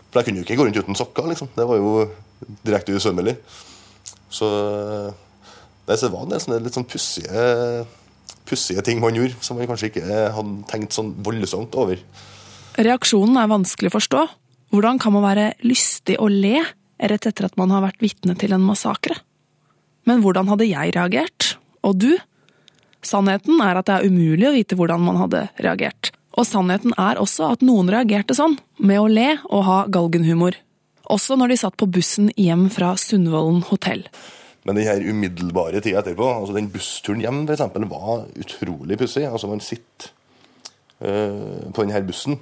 For 0.10 0.20
jeg 0.20 0.30
kunne 0.30 0.42
jo 0.42 0.48
ikke 0.48 0.58
gå 0.60 0.66
rundt 0.68 0.82
uten 0.82 0.98
sokker, 0.98 1.30
liksom. 1.32 1.52
Det 1.56 1.68
var 1.68 1.80
jo 1.80 2.10
direkte 2.66 2.96
usømmelig. 2.96 3.38
Så 4.32 4.50
så 5.86 6.08
det 6.08 6.14
var 6.16 6.24
en 6.26 6.34
del 6.34 6.42
sånne 6.42 6.64
litt 6.66 6.78
sånn 6.78 6.88
pussige, 6.90 7.42
pussige 8.50 8.82
ting 8.86 9.02
man 9.04 9.18
gjorde, 9.18 9.38
som 9.46 9.60
man 9.60 9.70
kanskje 9.70 9.92
ikke 9.92 10.22
hadde 10.34 10.56
tenkt 10.72 10.96
sånn 10.98 11.12
voldsomt 11.26 11.78
over. 11.78 12.02
Reaksjonen 12.82 13.38
er 13.38 13.52
vanskelig 13.52 13.92
å 13.92 13.96
forstå. 14.00 14.24
Hvordan 14.74 14.98
kan 15.00 15.14
man 15.14 15.28
være 15.28 15.52
lystig 15.64 16.18
og 16.20 16.34
le 16.34 16.64
rett 16.98 17.30
etter 17.30 17.48
at 17.48 17.58
man 17.60 17.72
har 17.72 17.86
vært 17.86 18.02
vitne 18.02 18.34
til 18.40 18.56
en 18.56 18.66
massakre? 18.66 19.20
Men 20.06 20.22
hvordan 20.24 20.50
hadde 20.52 20.68
jeg 20.70 20.94
reagert? 20.96 21.56
Og 21.86 21.98
du? 22.02 22.12
Sannheten 23.06 23.62
er 23.62 23.80
at 23.80 23.89
det 23.89 23.98
er 23.98 24.10
umulig 24.10 24.48
å 24.50 24.54
vite 24.56 24.78
hvordan 24.78 25.04
man 25.06 25.20
hadde 25.22 25.48
reagert. 25.62 26.12
Og 26.36 26.48
sannheten 26.48 26.96
er 27.00 27.20
også 27.22 27.52
at 27.54 27.63
noen 27.65 27.89
reagerte 27.91 28.36
sånn, 28.36 28.58
med 28.78 29.00
å 29.00 29.10
le 29.10 29.36
og 29.46 29.65
ha 29.68 29.78
galgenhumor. 29.91 30.58
Også 31.13 31.38
når 31.38 31.54
de 31.54 31.60
satt 31.62 31.78
på 31.80 31.88
bussen 31.89 32.32
hjem 32.39 32.68
fra 32.74 32.96
Sundvolden 33.00 33.62
hotell. 33.70 34.04
Men 34.65 34.80
den 34.80 35.06
umiddelbare 35.06 35.82
tida 35.86 36.02
etterpå, 36.02 36.26
altså 36.39 36.56
den 36.56 36.72
bussturen 36.74 37.22
hjem 37.22 37.44
eksempel, 37.54 37.86
var 37.89 38.26
utrolig 38.41 38.98
pussig. 38.98 39.28
Altså, 39.30 39.50
man 39.52 39.62
sitter 39.62 40.10
øh, 41.06 41.70
på 41.70 41.86
denne 41.86 42.02
bussen, 42.08 42.39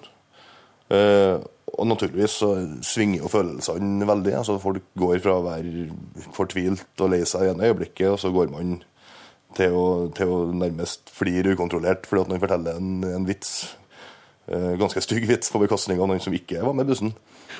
eh, 0.87 1.43
og 1.73 1.87
naturligvis 1.89 2.37
så 2.43 2.49
svinger 2.85 3.23
jo 3.23 3.31
følelsene 3.31 4.07
veldig. 4.07 4.33
Altså, 4.39 4.59
folk 4.61 4.83
går 4.99 5.21
fra 5.23 5.37
å 5.39 5.45
være 5.47 5.87
fortvilt 6.35 7.01
og 7.01 7.13
lei 7.13 7.23
seg 7.25 7.47
i 7.47 7.53
ene 7.53 7.69
øyeblikket, 7.71 8.11
og 8.11 8.19
så 8.21 8.31
går 8.33 8.51
man 8.53 8.75
til 9.57 9.77
å, 9.77 9.85
til 10.17 10.33
å 10.33 10.39
nærmest 10.53 11.11
flire 11.13 11.53
ukontrollert 11.53 12.07
fordi 12.09 12.23
at 12.23 12.31
noen 12.31 12.41
forteller 12.41 12.79
en, 12.79 12.93
en 13.09 13.27
vits. 13.27 13.53
Eh, 14.49 14.73
ganske 14.79 15.01
stygg 15.03 15.27
vits 15.29 15.53
på 15.53 15.61
bekostning 15.61 16.01
av 16.01 16.09
noen 16.09 16.21
som 16.23 16.33
ikke 16.35 16.61
var 16.65 16.75
med 16.77 16.89
bussen. 16.89 17.13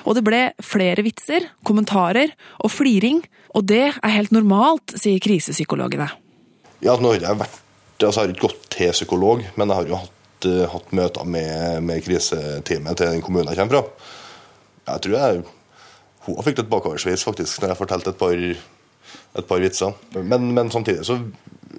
Og 0.04 0.18
det 0.18 0.24
ble 0.26 0.40
flere 0.62 1.04
vitser, 1.06 1.46
kommentarer 1.66 2.34
og 2.60 2.72
fliring, 2.72 3.22
og 3.54 3.66
det 3.70 3.86
er 3.94 4.14
helt 4.16 4.34
normalt, 4.34 4.96
sier 4.98 5.22
krisepsykologene. 5.22 6.10
Ja, 6.84 6.98
nå 7.00 7.14
har 7.14 7.22
jeg 7.30 7.40
vært, 7.40 7.62
altså 8.02 8.20
jeg 8.20 8.26
har 8.26 8.34
ikke 8.34 8.48
gått 8.48 8.66
til 8.74 8.92
psykolog, 8.92 9.46
men 9.54 9.70
jeg 9.70 9.80
har 9.80 9.90
jo 9.90 10.00
hatt, 10.02 10.12
eh, 10.48 10.64
hatt 10.70 10.94
møter 10.96 11.26
med, 11.28 11.82
med 11.86 12.04
kriseteamet 12.04 13.00
til 13.00 13.12
den 13.12 13.24
kommunen 13.24 13.52
jeg 13.52 13.60
kommer 13.60 13.80
fra. 13.80 14.10
Jeg 14.92 15.06
tror 15.06 15.18
jeg 15.18 15.44
hun 16.24 16.38
har 16.38 16.46
fikk 16.46 16.62
et 16.62 16.70
bakoversveis 16.72 17.24
faktisk 17.26 17.60
når 17.60 17.74
jeg 17.74 17.80
fortalte 17.82 18.12
et 18.14 18.20
par, 18.20 18.38
et 19.40 19.48
par 19.48 19.60
vitser. 19.60 19.92
Men, 20.16 20.52
men 20.56 20.72
samtidig 20.72 21.04
så 21.04 21.18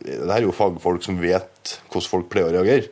det 0.06 0.30
her 0.30 0.38
er 0.38 0.46
jo 0.46 0.54
fagfolk 0.54 1.06
som 1.06 1.18
vet 1.18 1.78
hvordan 1.90 2.12
folk 2.12 2.28
pleier 2.30 2.52
å 2.52 2.56
reagere. 2.60 2.92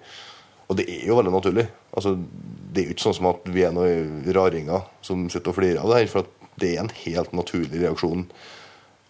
Og 0.72 0.80
det 0.80 0.88
er 0.90 1.04
jo 1.10 1.18
veldig 1.20 1.34
naturlig. 1.34 1.68
Altså, 1.94 2.16
det 2.18 2.82
er 2.82 2.88
jo 2.88 2.96
ikke 2.96 3.06
sånn 3.06 3.18
som 3.20 3.30
at 3.30 3.46
vi 3.54 3.66
er 3.68 3.76
noen 3.76 4.24
raringer 4.34 4.88
som 5.06 5.28
sitter 5.30 5.52
og 5.52 5.60
flirer 5.60 5.82
av 5.84 5.92
det 5.92 6.00
her. 6.02 6.10
For 6.10 6.58
det 6.62 6.72
er 6.72 6.82
en 6.82 6.94
helt 7.04 7.36
naturlig 7.38 7.84
reaksjon 7.84 8.26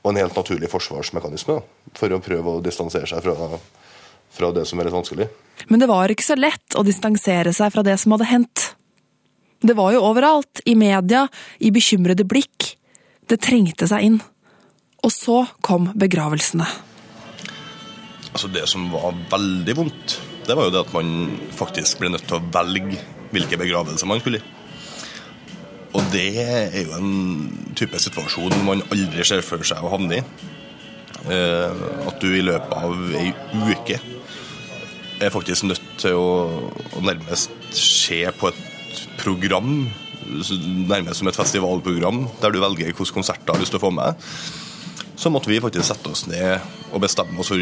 og 0.04 0.10
en 0.12 0.20
helt 0.20 0.36
naturlig 0.36 0.68
forsvarsmekanisme 0.68 1.56
da, 1.56 1.64
for 1.96 2.12
å 2.12 2.20
prøve 2.24 2.58
å 2.58 2.64
distansere 2.64 3.08
seg 3.08 3.24
fra, 3.24 3.60
fra 4.34 4.52
det 4.56 4.66
som 4.70 4.80
er 4.80 4.90
litt 4.90 4.98
vanskelig. 4.98 5.28
Men 5.70 5.82
det 5.82 5.90
var 5.90 6.12
ikke 6.12 6.26
så 6.26 6.38
lett 6.40 6.78
å 6.78 6.84
distansere 6.86 7.54
seg 7.56 7.74
fra 7.74 7.84
det 7.86 7.96
som 8.02 8.16
hadde 8.16 8.30
hendt. 8.30 8.70
Det 9.64 9.76
var 9.78 9.94
jo 9.96 10.04
overalt, 10.04 10.60
i 10.68 10.76
media, 10.76 11.28
i 11.64 11.72
bekymrede 11.72 12.26
blikk. 12.28 12.74
Det 13.30 13.40
trengte 13.40 13.88
seg 13.88 14.10
inn. 14.10 14.18
Og 15.04 15.12
så 15.14 15.44
kom 15.64 15.92
begravelsene. 16.00 16.68
Altså 18.34 18.50
Det 18.52 18.66
som 18.68 18.90
var 18.92 19.14
veldig 19.32 19.76
vondt, 19.78 20.18
det 20.48 20.58
var 20.58 20.68
jo 20.68 20.74
det 20.74 20.82
at 20.84 20.94
man 20.96 21.14
faktisk 21.56 22.02
ble 22.02 22.12
nødt 22.12 22.26
til 22.28 22.40
å 22.40 22.46
velge 22.52 23.00
hvilke 23.34 23.60
begravelser 23.62 24.10
man 24.10 24.20
skulle 24.24 24.42
i. 24.42 24.52
Og 25.94 26.02
det 26.10 26.26
er 26.42 26.80
jo 26.82 26.96
en 26.98 27.12
type 27.78 28.00
situasjon 28.02 28.66
man 28.66 28.82
aldri 28.90 29.26
ser 29.28 29.44
for 29.46 29.62
seg 29.68 29.84
å 29.86 29.92
havne 29.94 30.20
i. 30.20 30.24
Eh, 31.32 31.84
at 32.10 32.18
du 32.20 32.34
i 32.34 32.44
løpet 32.44 32.74
av 32.74 33.14
ei 33.16 33.30
uke 33.70 34.00
er 35.26 35.34
faktisk 35.34 35.68
nødt 35.68 35.84
til 36.02 36.18
å, 36.20 36.30
å 36.98 37.04
nærmest 37.04 37.54
se 37.78 38.22
på 38.38 38.50
et 38.52 39.02
program, 39.22 39.88
nærmest 40.90 41.22
som 41.22 41.30
et 41.30 41.38
festivalprogram, 41.38 42.26
der 42.42 42.54
du 42.54 42.62
velger 42.64 42.92
hvilke 42.92 43.16
konserter 43.16 43.46
du 43.48 43.56
har 43.56 43.64
lyst 43.64 43.74
til 43.76 43.82
å 43.82 43.86
få 43.86 43.92
med. 43.96 44.20
Så 45.20 45.30
måtte 45.30 45.52
vi 45.52 45.62
faktisk 45.62 45.86
sette 45.88 46.10
oss 46.10 46.26
ned 46.28 46.64
og 46.92 47.04
bestemme 47.04 47.38
oss 47.40 47.52
for 47.54 47.62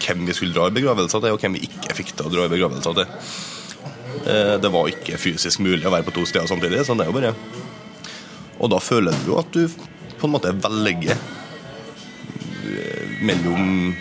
hvem 0.00 0.26
vi 0.28 0.36
skulle 0.36 0.54
dra 0.56 0.68
i 0.68 0.74
begravelser 0.74 1.22
til, 1.22 1.34
og 1.34 1.40
hvem 1.42 1.56
vi 1.56 1.64
ikke 1.68 1.96
fikk 1.96 2.12
til 2.14 2.28
å 2.28 2.32
dra 2.32 2.46
i 2.46 2.52
begravelser 2.52 2.92
til. 3.00 3.06
Eh, 4.26 4.56
det 4.60 4.70
var 4.72 4.90
ikke 4.90 5.18
fysisk 5.20 5.62
mulig 5.64 5.86
å 5.88 5.94
være 5.94 6.06
på 6.06 6.14
to 6.18 6.26
steder 6.28 6.48
samtidig. 6.50 6.84
sånn 6.84 7.00
det 7.00 7.06
er 7.06 7.12
jo 7.12 7.18
bare. 7.18 7.34
Og 8.60 8.70
da 8.72 8.78
føler 8.84 9.16
du 9.22 9.32
jo 9.32 9.40
at 9.40 9.50
du 9.56 9.64
på 10.20 10.28
en 10.28 10.34
måte 10.34 10.52
velger 10.52 11.16
eh, 11.16 13.04
mellom 13.24 13.94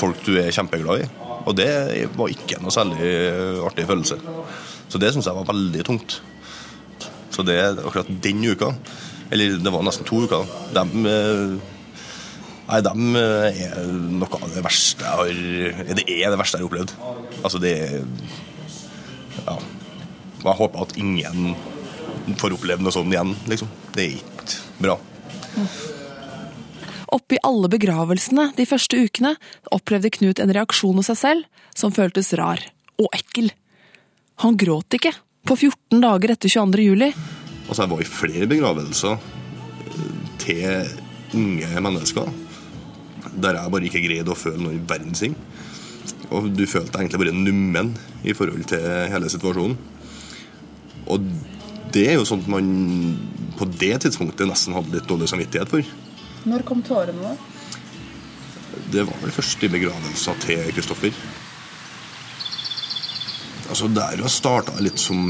folk 0.00 0.18
du 0.26 0.34
er 0.40 0.50
kjempeglad 0.54 1.04
i. 1.04 1.08
Og 1.50 1.56
det 1.58 1.70
var 2.14 2.30
ikke 2.30 2.60
noe 2.62 2.74
særlig 2.74 3.10
artig 3.66 3.86
følelse. 3.88 4.20
Så 4.90 5.00
det 5.02 5.10
syns 5.14 5.26
jeg 5.26 5.38
var 5.38 5.48
veldig 5.50 5.82
tungt. 5.86 6.20
Så 7.30 7.44
det 7.46 7.58
akkurat 7.78 8.10
den 8.22 8.44
uka, 8.46 8.72
eller 9.30 9.58
det 9.62 9.72
var 9.74 9.84
nesten 9.86 10.06
to 10.08 10.24
uker, 10.26 10.48
de 10.74 11.60
Nei, 12.70 12.78
dem 12.86 13.16
er 13.18 13.78
noe 14.14 14.38
av 14.38 14.52
det 14.54 14.60
verste 14.62 15.02
jeg 15.02 15.18
har 15.18 15.94
Det 15.98 16.04
er 16.06 16.30
det 16.30 16.38
verste 16.38 16.58
jeg 16.58 16.62
har 16.62 16.68
opplevd. 16.68 16.92
Altså, 17.42 17.58
det 17.58 17.74
Ja. 19.40 19.56
Jeg 20.40 20.56
håper 20.56 20.82
at 20.84 20.94
ingen 20.96 21.56
får 22.38 22.54
oppleve 22.54 22.84
noe 22.84 22.94
sånt 22.94 23.12
igjen, 23.12 23.34
liksom. 23.50 23.68
Det 23.92 24.04
er 24.04 24.14
ikke 24.20 24.60
bra. 24.78 24.94
Oppi 27.14 27.40
alle 27.42 27.70
begravelsene 27.72 28.50
de 28.54 28.66
første 28.68 29.00
ukene 29.02 29.34
opplevde 29.74 30.12
Knut 30.14 30.42
en 30.42 30.52
reaksjon 30.54 31.00
hos 31.00 31.10
seg 31.10 31.18
selv 31.18 31.66
som 31.76 31.94
føltes 31.94 32.32
rar 32.38 32.62
og 33.00 33.08
ekkel. 33.16 33.50
Han 34.44 34.58
gråt 34.60 34.96
ikke 34.96 35.12
på 35.48 35.56
14 35.56 36.02
dager 36.04 36.34
etter 36.36 36.52
22. 36.52 36.84
juli. 36.86 37.10
Altså, 37.66 37.82
jeg 37.82 37.92
var 37.92 38.02
i 38.04 38.08
flere 38.08 38.50
begravelser 38.50 39.26
til 40.40 41.36
unge 41.36 41.82
mennesker 41.86 42.30
der 43.40 43.56
jeg 43.56 43.72
bare 43.72 43.86
ikke 43.86 44.02
greide 44.02 44.32
å 44.32 44.38
føle 44.38 44.62
noe 44.62 44.80
verdens 44.88 45.22
ting. 45.22 45.36
Og 46.34 46.48
du 46.54 46.64
følte 46.68 46.98
egentlig 46.98 47.20
bare 47.22 47.36
nummen 47.36 47.92
i 48.26 48.34
forhold 48.36 48.64
til 48.70 48.86
hele 49.12 49.30
situasjonen. 49.30 49.76
Og 51.10 51.26
det 51.94 52.06
er 52.12 52.18
jo 52.18 52.26
sånt 52.28 52.48
man 52.50 52.70
på 53.58 53.66
det 53.80 53.96
tidspunktet 54.04 54.48
nesten 54.48 54.76
hadde 54.76 54.94
litt 54.94 55.08
dårlig 55.10 55.28
samvittighet 55.30 55.70
for. 55.70 55.86
Når 56.48 56.64
kom 56.68 56.82
tårene, 56.86 57.20
da? 57.20 57.36
Det 58.90 59.04
var 59.06 59.18
vel 59.22 59.34
først 59.34 59.64
i 59.66 59.70
begravelsa 59.72 60.34
til 60.40 60.70
Kristoffer. 60.74 61.16
Altså 63.70 63.90
Der 63.94 64.22
starta 64.32 64.74
jeg 64.78 64.88
litt 64.88 65.02
som 65.02 65.20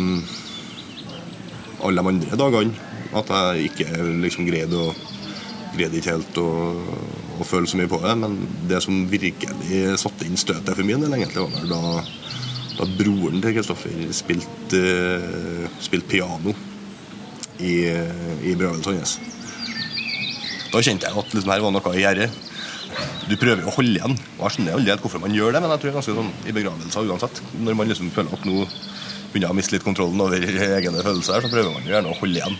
alle 1.85 2.03
de 2.03 2.13
andre 2.15 2.39
dagene. 2.41 2.89
At 3.17 3.33
jeg 3.35 3.73
ikke 3.73 4.05
liksom 4.23 4.47
greide 4.47 4.79
å 4.79 4.93
greide 5.75 6.01
ikke 6.01 6.15
helt 6.17 6.39
å, 6.41 6.49
å, 7.39 7.47
føle 7.47 7.69
så 7.71 7.79
mye 7.79 7.91
på 7.91 8.01
det. 8.05 8.15
Men 8.23 8.39
det 8.71 8.81
som 8.85 9.05
virkelig 9.11 9.83
satte 10.03 10.27
inn 10.27 10.39
støtet 10.41 10.75
for 10.75 10.87
min 10.87 11.03
del, 11.03 11.15
egentlig, 11.17 11.47
var 11.47 11.69
da, 11.71 12.05
da 12.79 12.89
broren 12.99 13.43
til 13.43 13.57
Kristoffer 13.59 14.15
spilte, 14.17 14.83
spilte 15.83 16.11
piano 16.11 16.55
i, 17.59 17.75
i 17.87 18.55
begravelsen 18.55 18.99
hans. 19.01 19.19
Da 20.71 20.83
kjente 20.85 21.09
jeg 21.09 21.19
at 21.19 21.35
liksom, 21.35 21.51
her 21.51 21.65
var 21.65 21.75
noe 21.75 21.95
i 21.97 22.05
gjære. 22.05 22.31
Du 23.31 23.37
prøver 23.39 23.67
å 23.67 23.75
holde 23.75 23.99
igjen. 23.99 24.17
og 24.39 24.47
Jeg 24.47 24.57
skjønner 24.57 24.79
aldri 24.79 24.93
helt 24.93 25.05
hvorfor 25.05 25.23
man 25.23 25.35
gjør 25.35 25.55
det, 25.55 25.63
men 25.63 25.73
jeg 25.73 25.83
tror 25.83 25.89
det 25.89 25.93
er 25.93 25.99
ganske 26.01 26.17
sånn 26.21 26.33
i 26.51 26.55
begravelser 26.57 27.11
uansett. 27.11 27.43
Når 27.67 27.79
man 27.79 27.91
liksom 27.91 28.11
føler 28.15 28.35
at 28.35 28.49
nå 28.49 28.65
begynner 29.31 29.53
å 29.53 29.59
miste 29.59 29.77
litt 29.77 29.87
kontrollen 29.87 30.25
over 30.25 30.43
egne 30.43 31.05
følelser, 31.07 31.45
så 31.45 31.53
prøver 31.53 31.71
man 31.75 31.87
jo 31.87 31.95
gjerne 31.95 32.11
å 32.11 32.19
holde 32.19 32.41
igjen. 32.41 32.59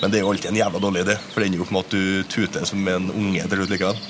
Men 0.00 0.10
det 0.10 0.18
er 0.18 0.24
jo 0.24 0.32
alltid 0.34 0.50
en 0.50 0.58
jævla 0.58 0.82
dårlig 0.82 1.04
idé, 1.04 1.14
for 1.30 1.40
det 1.40 1.46
ender 1.48 1.60
jo 1.60 1.66
opp 1.66 1.74
med 1.76 1.86
at 1.86 1.94
du 1.94 2.32
tuter 2.34 2.66
som 2.68 2.90
en 2.90 3.06
unge 3.14 3.46
til 3.46 3.60
slutt 3.62 3.74
likevel. 3.74 4.02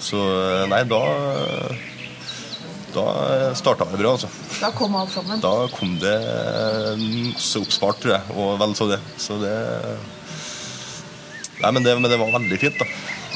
Så 0.00 0.24
nei, 0.72 0.82
da 0.90 1.00
da 2.90 3.04
starta 3.54 3.86
det 3.92 4.00
bra, 4.00 4.16
altså. 4.16 4.26
Da 4.58 4.72
kom 4.74 4.96
alt 4.98 5.12
sammen? 5.14 5.38
Da 5.42 5.68
kom 5.70 5.92
det 6.02 6.16
masse 6.98 7.60
oppspart, 7.62 8.00
tror 8.02 8.16
jeg, 8.16 8.34
og 8.34 8.56
vel 8.58 8.74
så 8.74 8.88
det. 8.90 8.98
Så 9.20 9.38
det 9.42 9.54
Nei, 11.60 11.72
men 11.76 11.84
det, 11.84 11.94
men 11.98 12.10
det 12.10 12.18
var 12.20 12.32
veldig 12.38 12.58
fint, 12.60 12.80
da. 12.80 12.86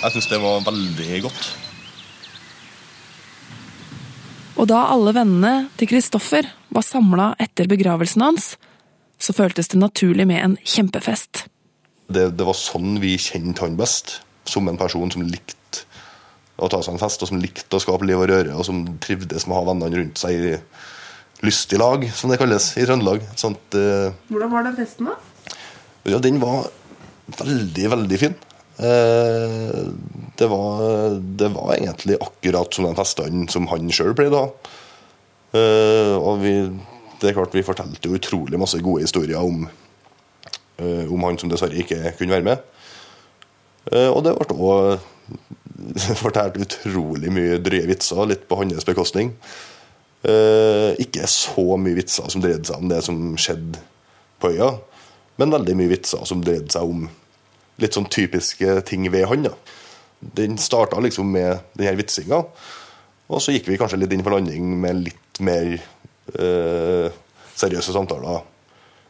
Jeg 0.05 0.15
syns 0.15 0.29
det 0.31 0.41
var 0.43 0.65
veldig 0.65 1.23
godt. 1.27 1.49
Og 4.55 4.69
da 4.71 4.85
alle 4.93 5.13
vennene 5.17 5.69
til 5.79 5.91
Kristoffer 5.91 6.47
var 6.73 6.87
samla 6.87 7.33
etter 7.43 7.69
begravelsen 7.71 8.23
hans, 8.25 8.55
så 9.21 9.35
føltes 9.37 9.71
det 9.73 9.81
naturlig 9.81 10.27
med 10.31 10.41
en 10.41 10.55
kjempefest. 10.65 11.47
Det, 12.13 12.29
det 12.37 12.47
var 12.47 12.57
sånn 12.57 12.99
vi 13.03 13.17
kjente 13.21 13.65
han 13.65 13.77
best. 13.81 14.21
Som 14.49 14.69
en 14.69 14.77
person 14.77 15.09
som 15.13 15.25
likte 15.25 15.85
å 16.61 16.69
ta 16.71 16.83
seg 16.85 16.95
en 16.95 17.01
fest, 17.01 17.23
og 17.25 17.31
som 17.31 17.41
likte 17.41 17.77
å 17.77 17.83
skape 17.83 18.07
liv 18.07 18.21
og 18.21 18.29
røre, 18.31 18.53
og 18.55 18.67
som 18.69 18.85
trivdes 19.03 19.49
med 19.49 19.57
å 19.57 19.61
ha 19.63 19.69
vennene 19.71 20.01
rundt 20.01 20.21
seg 20.21 20.37
i 20.37 20.53
lystig 21.45 21.81
lag, 21.81 22.05
som 22.15 22.31
det 22.31 22.39
kalles 22.41 22.71
i 22.79 22.85
Trøndelag. 22.87 23.25
Sånt, 23.41 23.77
uh, 23.77 24.13
Hvordan 24.31 24.53
var 24.53 24.69
den 24.69 24.77
festen, 24.79 25.09
da? 25.11 25.57
Ja, 26.05 26.21
Den 26.21 26.39
var 26.43 26.69
veldig, 27.39 27.87
veldig 27.95 28.19
fin. 28.21 28.37
Uh, 28.75 29.93
det, 30.39 30.49
var, 30.51 31.15
det 31.39 31.51
var 31.55 31.77
egentlig 31.77 32.19
akkurat 32.19 32.75
som 32.75 32.89
den 32.89 32.99
festene 32.99 33.47
som 33.53 33.69
han 33.71 33.93
sjøl 33.95 34.17
pleide 34.19 34.39
å 34.39 34.45
ha. 34.47 34.75
Uh, 35.55 36.15
og 36.19 36.43
vi, 36.43 36.55
det 37.23 37.31
er 37.31 37.37
klart 37.37 37.55
vi 37.55 37.67
fortalte 37.67 38.13
utrolig 38.13 38.59
masse 38.61 38.81
gode 38.83 39.07
historier 39.07 39.39
om, 39.39 39.67
om 40.83 41.27
han 41.29 41.37
som 41.39 41.51
dessverre 41.53 41.79
ikke 41.79 42.17
kunne 42.19 42.35
være 42.35 42.49
med. 42.49 42.65
og 44.11 44.25
det 44.27 44.33
ble 44.35 44.57
òg 44.59 44.97
fortalt 46.25 46.59
utrolig 46.59 47.31
mye 47.33 47.61
drøye 47.63 47.87
vitser, 47.89 48.25
litt 48.27 48.49
på 48.51 48.59
hans 48.59 48.87
bekostning. 48.89 49.31
Eh, 50.25 50.95
ikke 51.05 51.27
så 51.29 51.77
mye 51.77 51.99
vitser 51.99 52.31
som 52.33 52.41
dreide 52.41 52.65
seg 52.65 52.81
om 52.81 52.89
det 52.89 53.03
som 53.05 53.19
skjedde 53.41 53.81
på 54.41 54.55
øya, 54.55 54.71
men 55.41 55.55
veldig 55.55 55.77
mye 55.79 55.93
vitser 55.93 56.25
som 56.29 56.43
dreide 56.45 56.73
seg 56.75 56.89
om 56.89 57.07
litt 57.83 57.97
sånn 57.97 58.11
typiske 58.11 58.79
ting 58.89 59.09
ved 59.13 59.27
han. 59.31 59.49
da. 59.49 59.55
Den 60.39 60.59
starta 60.63 61.01
liksom 61.03 61.31
med 61.35 61.65
denne 61.75 61.97
vitsinga, 61.99 62.41
og 63.25 63.43
så 63.43 63.55
gikk 63.55 63.69
vi 63.71 63.79
kanskje 63.81 63.99
litt 64.03 64.13
inn 64.15 64.25
for 64.25 64.37
landing 64.37 64.75
med 64.81 65.07
litt 65.09 65.41
mer 65.45 65.75
eh, 65.75 67.09
seriøse 67.57 67.95
samtaler 67.95 68.43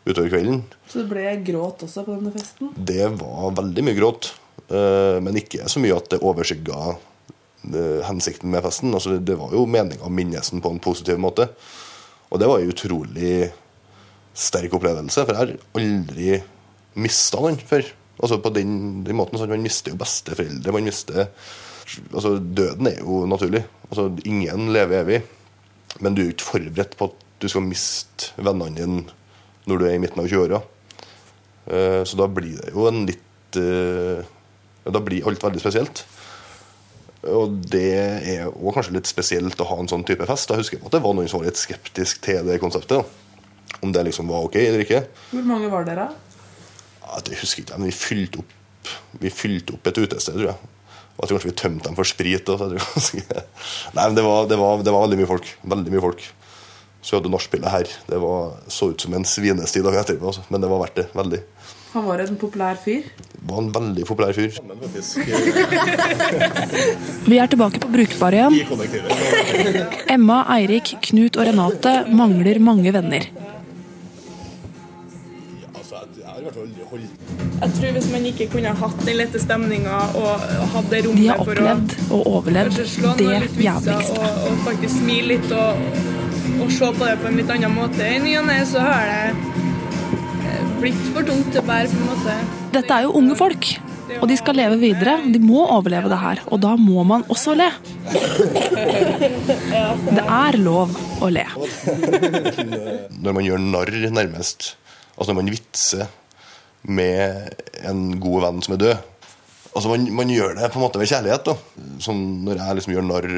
utover 0.04 0.30
kvelden. 0.30 0.62
Så 0.88 1.02
det 1.02 1.08
ble 1.10 1.26
gråt 1.46 1.84
også 1.86 2.04
på 2.06 2.16
denne 2.16 2.32
festen? 2.34 2.72
Det 2.76 3.08
var 3.18 3.56
veldig 3.56 3.84
mye 3.86 3.98
gråt. 3.98 4.30
Eh, 4.68 5.18
men 5.24 5.40
ikke 5.40 5.68
så 5.70 5.82
mye 5.82 5.96
at 5.96 6.10
det 6.12 6.22
overskygga 6.24 6.78
eh, 6.94 8.00
hensikten 8.06 8.52
med 8.52 8.64
festen. 8.64 8.94
Altså, 8.94 9.16
det 9.18 9.38
var 9.40 9.54
jo 9.56 9.66
meninga 9.68 10.06
å 10.06 10.12
minnes 10.12 10.52
den 10.52 10.62
på 10.64 10.72
en 10.72 10.82
positiv 10.84 11.20
måte. 11.20 11.48
Og 12.30 12.40
det 12.40 12.48
var 12.50 12.62
jo 12.62 12.72
utrolig 12.74 13.50
sterk 14.34 14.74
opplevelse, 14.76 15.24
for 15.24 15.34
jeg 15.34 15.40
har 15.40 15.80
aldri 15.80 16.40
mista 17.00 17.40
noen 17.42 17.58
før. 17.58 17.86
Altså 18.20 18.38
på 18.42 18.52
den, 18.54 19.02
den 19.06 19.18
måten 19.18 19.40
sånn, 19.40 19.50
Man 19.50 19.64
mister 19.64 19.90
jo 19.94 19.98
besteforeldre. 19.98 20.72
man 20.74 20.86
mister 20.86 21.28
altså 22.14 22.38
Døden 22.38 22.88
er 22.88 23.00
jo 23.00 23.24
naturlig. 23.26 23.64
Altså 23.90 24.08
Ingen 24.24 24.72
lever 24.74 25.02
evig. 25.02 25.22
Men 26.00 26.14
du 26.14 26.22
er 26.22 26.28
jo 26.28 26.34
ikke 26.36 26.52
forberedt 26.52 26.96
på 26.98 27.10
at 27.10 27.26
du 27.42 27.48
skal 27.50 27.66
miste 27.66 28.32
vennene 28.38 28.78
dine 28.78 29.04
når 29.64 29.80
du 29.80 29.84
er 29.86 29.94
i 29.96 30.00
midten 30.02 30.20
av 30.20 30.28
20-åra. 30.28 30.60
Eh, 31.66 32.02
så 32.04 32.18
da 32.20 32.26
blir 32.28 32.58
det 32.60 32.74
jo 32.74 32.88
en 32.90 33.04
litt 33.08 33.22
da 33.54 35.00
blir 35.00 35.26
alt 35.28 35.42
veldig 35.44 35.62
spesielt. 35.62 36.04
Og 37.24 37.54
det 37.72 37.92
er 37.96 38.48
òg 38.50 38.74
kanskje 38.76 38.96
litt 38.98 39.08
spesielt 39.08 39.60
å 39.62 39.68
ha 39.70 39.78
en 39.80 39.88
sånn 39.88 40.04
type 40.04 40.26
fest. 40.28 40.50
Jeg 40.50 40.60
husker 40.60 40.82
at 40.82 40.92
det 40.92 41.00
var 41.04 41.14
noen 41.16 41.30
som 41.30 41.40
var 41.40 41.48
litt 41.48 41.60
skeptisk 41.60 42.20
til 42.24 42.44
det 42.48 42.58
konseptet. 42.60 43.06
Om 43.80 43.92
det 43.92 44.04
liksom 44.08 44.28
var 44.30 44.46
ok 44.46 44.56
eller 44.62 44.84
ikke. 44.84 45.02
Hvor 45.32 45.48
mange 45.48 45.70
var 45.72 45.88
dere? 45.88 46.06
Ja, 47.04 47.18
det 47.24 47.40
husker 47.40 47.62
jeg 47.62 47.68
ikke, 47.68 47.80
men 47.80 47.90
vi 47.90 47.96
fylte 47.96 48.42
opp, 48.42 48.54
vi 49.20 49.32
fylte 49.32 49.76
opp 49.76 49.90
et 49.90 50.00
utested, 50.00 50.38
tror 50.38 50.50
jeg. 50.52 50.70
Og 51.14 51.22
jeg 51.22 51.28
tror 51.28 51.38
kanskje 51.38 51.50
vi 51.50 51.60
tømte 51.60 51.88
dem 51.88 51.98
for 51.98 52.10
sprit. 52.10 52.48
Også, 52.50 53.20
jeg 53.20 53.44
Nei, 53.94 54.06
men 54.08 54.16
det 54.18 54.24
var, 54.26 54.48
det, 54.50 54.56
var, 54.58 54.80
det 54.82 54.94
var 54.94 55.04
veldig 55.04 55.20
mye 55.20 55.30
folk. 55.30 55.46
Veldig 55.62 55.92
mye 55.94 56.02
folk. 56.02 56.24
Så 57.04 57.12
vi 57.12 57.18
hadde 57.20 57.34
nachspielet 57.34 57.70
her. 57.70 57.86
Det 58.08 58.18
var, 58.22 58.56
så 58.72 58.88
ut 58.90 59.04
som 59.04 59.14
en 59.14 59.26
svinesti 59.28 59.82
dagen 59.84 60.00
etterpå, 60.00 60.32
altså. 60.32 60.42
men 60.48 60.64
det 60.64 60.70
var 60.72 60.82
verdt 60.82 60.98
det. 61.02 61.06
Veldig. 61.14 61.40
Han 61.94 62.08
var 62.08 62.24
en 62.24 62.38
populær 62.40 62.80
fyr. 62.82 63.04
Var 63.46 63.58
en 63.60 63.68
veldig 63.76 64.04
populær 64.08 64.32
fyr. 64.34 64.56
Vi 67.30 67.38
er 67.38 67.52
tilbake 67.52 67.78
på 67.78 67.90
Brukbar 67.92 68.34
igjen. 68.34 68.56
Emma, 70.10 70.40
Eirik, 70.56 70.96
Knut 71.06 71.38
og 71.38 71.46
Renate 71.46 71.92
mangler 72.10 72.58
mange 72.58 72.90
venner. 72.96 73.28
Jeg 76.34 77.70
tror 77.76 77.92
hvis 77.94 78.08
man 78.10 78.24
ikke 78.26 78.48
kunne 78.50 78.72
hatt 78.74 79.02
den 79.06 79.20
lette 79.20 79.38
stemninga 79.38 79.98
og 80.18 80.40
hatt 80.72 80.88
det 80.90 81.04
De 81.04 81.06
rommet 81.06 81.28
har 81.30 81.38
for 81.46 81.54
å 81.54 81.66
opplevd 81.70 81.94
og 82.16 82.20
overlevd 82.32 82.74
det 83.20 83.28
jævligste. 83.62 84.18
og, 84.18 84.40
og 84.48 84.54
faktisk 84.66 84.96
smile 84.96 85.28
litt 85.36 85.46
og, 85.54 85.78
og 86.64 86.68
se 86.74 86.88
på 86.98 87.06
det 87.06 87.14
på 87.22 87.28
en 87.30 87.38
litt 87.38 87.52
annen 87.54 87.70
måte 87.76 88.02
i 88.16 88.18
ny 88.24 88.32
og 88.40 88.44
ne, 88.50 88.58
så 88.66 88.82
har 88.82 89.02
det 89.12 89.30
eh, 90.50 90.66
blitt 90.82 91.04
for 91.14 91.22
tungt 91.30 91.48
til 91.54 91.62
å 91.62 91.64
bære, 91.70 91.86
på 91.92 91.96
en 92.02 92.10
måte. 92.10 92.34
Dette 92.74 92.90
er 92.98 93.02
jo 93.06 93.14
unge 93.22 93.34
folk, 93.38 93.62
og 94.18 94.26
de 94.30 94.36
skal 94.42 94.54
leve 94.58 94.76
videre. 94.82 95.14
De 95.30 95.38
må 95.38 95.62
overleve 95.62 96.10
det 96.10 96.18
her, 96.18 96.42
og 96.50 96.58
da 96.66 96.74
må 96.80 97.06
man 97.06 97.22
også 97.30 97.54
le. 97.58 97.70
Det 100.18 100.24
er 100.24 100.58
lov 100.58 100.90
å 101.22 101.30
le. 101.30 101.46
Når 103.24 103.30
man 103.30 103.44
gjør 103.46 103.58
narr, 103.70 103.94
nærmest. 104.10 104.74
Altså 105.14 105.30
når 105.30 105.38
man 105.38 105.54
vitser 105.54 106.10
med 106.84 107.54
en 107.88 108.06
god 108.20 108.44
venn 108.44 108.62
som 108.64 108.76
er 108.76 108.82
død. 108.82 109.10
Altså 109.74 109.90
man, 109.90 110.06
man 110.14 110.30
gjør 110.30 110.54
det 110.58 110.70
på 110.70 110.78
en 110.78 110.84
måte 110.84 111.00
ved 111.00 111.10
kjærlighet. 111.10 111.48
da. 111.48 111.54
Sånn 112.04 112.22
når 112.46 112.60
jeg 112.60 112.78
liksom 112.78 112.94
gjør 112.94 113.06
narr 113.08 113.30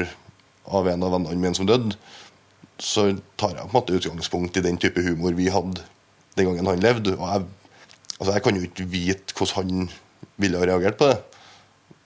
av 0.77 0.89
en 0.91 1.05
av 1.07 1.13
vennene 1.15 1.41
mine 1.41 1.57
som 1.57 1.67
døde, 1.69 1.95
så 2.77 3.07
tar 3.39 3.55
jeg 3.55 3.63
på 3.63 3.71
en 3.71 3.77
måte 3.79 3.95
utgangspunkt 3.97 4.59
i 4.59 4.65
den 4.65 4.77
type 4.81 5.01
humor 5.01 5.33
vi 5.37 5.47
hadde 5.53 5.81
den 6.37 6.49
gangen 6.49 6.69
han 6.69 6.83
levde. 6.83 7.15
Og 7.15 7.23
jeg, 7.25 7.47
altså 8.19 8.35
jeg 8.35 8.43
kan 8.45 8.59
jo 8.59 8.67
ikke 8.67 8.89
vite 8.91 9.37
hvordan 9.37 9.55
han 9.87 9.87
ville 10.37 10.59
ha 10.59 10.67
reagert 10.69 10.99
på 10.99 11.07
det. 11.09 11.17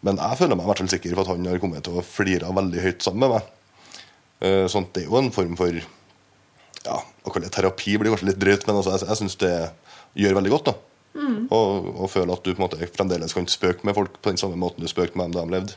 Men 0.06 0.22
jeg 0.22 0.40
føler 0.40 0.58
meg 0.58 0.66
i 0.66 0.70
hvert 0.72 0.82
fall 0.82 0.94
sikker 0.94 1.18
på 1.18 1.26
at 1.26 1.34
han 1.34 1.50
har 1.50 1.60
kommet 1.62 1.84
til 1.86 1.98
å 2.00 2.06
flire 2.06 2.54
veldig 2.56 2.86
høyt 2.86 3.04
sammen 3.06 3.26
med 3.26 3.36
meg. 3.36 3.50
Eh, 4.42 4.64
Sånn 4.72 4.88
det 4.94 5.04
er 5.04 5.10
jo 5.10 5.20
en 5.20 5.34
form 5.36 5.58
for 5.60 5.76
ja, 5.76 6.96
å 6.96 7.34
kalle 7.34 7.50
det 7.50 7.54
terapi 7.54 7.98
blir 8.00 8.14
kanskje 8.14 8.32
litt 8.32 8.40
drøyt, 8.42 8.64
men 8.66 8.80
altså, 8.80 8.96
jeg, 8.96 9.10
jeg 9.12 9.20
syns 9.20 9.38
det 9.44 9.52
gjør 10.24 10.40
veldig 10.40 10.54
godt. 10.56 10.72
da 10.72 10.91
og, 11.16 11.90
og 11.96 12.10
føle 12.12 12.34
at 12.34 12.44
du 12.46 12.54
på 12.54 12.60
en 12.62 12.66
måte 12.66 12.92
fremdeles 12.96 13.36
kan 13.36 13.48
spøke 13.52 13.88
med 13.88 13.98
folk 13.98 14.20
på 14.22 14.32
den 14.32 14.40
samme 14.40 14.60
måten 14.60 14.84
du 14.84 14.90
spøkte 14.92 15.20
med 15.20 15.32
dem 15.32 15.36
da 15.36 15.46
de 15.46 15.52
levde. 15.58 15.74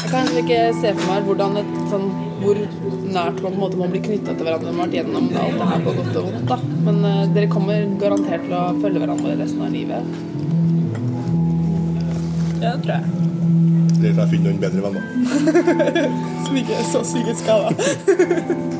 Jeg 0.00 0.10
kan 0.10 0.28
ikke 0.40 0.58
se 0.80 0.90
for 0.98 1.06
meg 1.06 1.26
hvordan 1.28 1.60
et, 1.60 1.70
sånn, 1.92 2.08
hvor 2.40 2.58
nært 2.58 3.38
man, 3.38 3.38
på 3.38 3.50
en 3.52 3.60
måte, 3.60 3.78
man 3.78 3.92
blir 3.92 4.02
knytta 4.04 4.34
til 4.34 4.46
hverandre 4.46 4.72
når 4.72 4.76
man 4.76 4.82
har 4.82 4.88
vært 4.88 4.96
gjennom 4.98 5.30
alt 5.44 5.60
det 5.60 5.68
her 5.70 5.84
på 5.84 5.94
godt 6.00 6.18
og 6.18 6.26
vondt. 6.26 6.50
Da. 6.50 6.58
Men 6.88 7.00
uh, 7.04 7.22
dere 7.36 7.52
kommer 7.52 7.86
garantert 8.02 8.44
til 8.48 8.56
å 8.58 8.64
følge 8.82 9.04
hverandre 9.04 9.38
resten 9.38 9.64
av 9.64 9.70
livet. 9.76 10.02
Ja, 12.60 12.74
det 12.74 12.82
tror 12.84 12.94
jeg. 12.96 13.04
Eller 14.00 14.12
for 14.16 14.22
jeg 14.24 14.30
finner 14.34 14.48
noen 14.50 14.62
bedre 14.64 14.80
venner. 14.88 15.02
Som 16.46 16.60
ikke 16.60 16.76
er 16.80 16.86
så 16.90 17.04
psykisk 17.06 17.44
skada. 17.44 18.76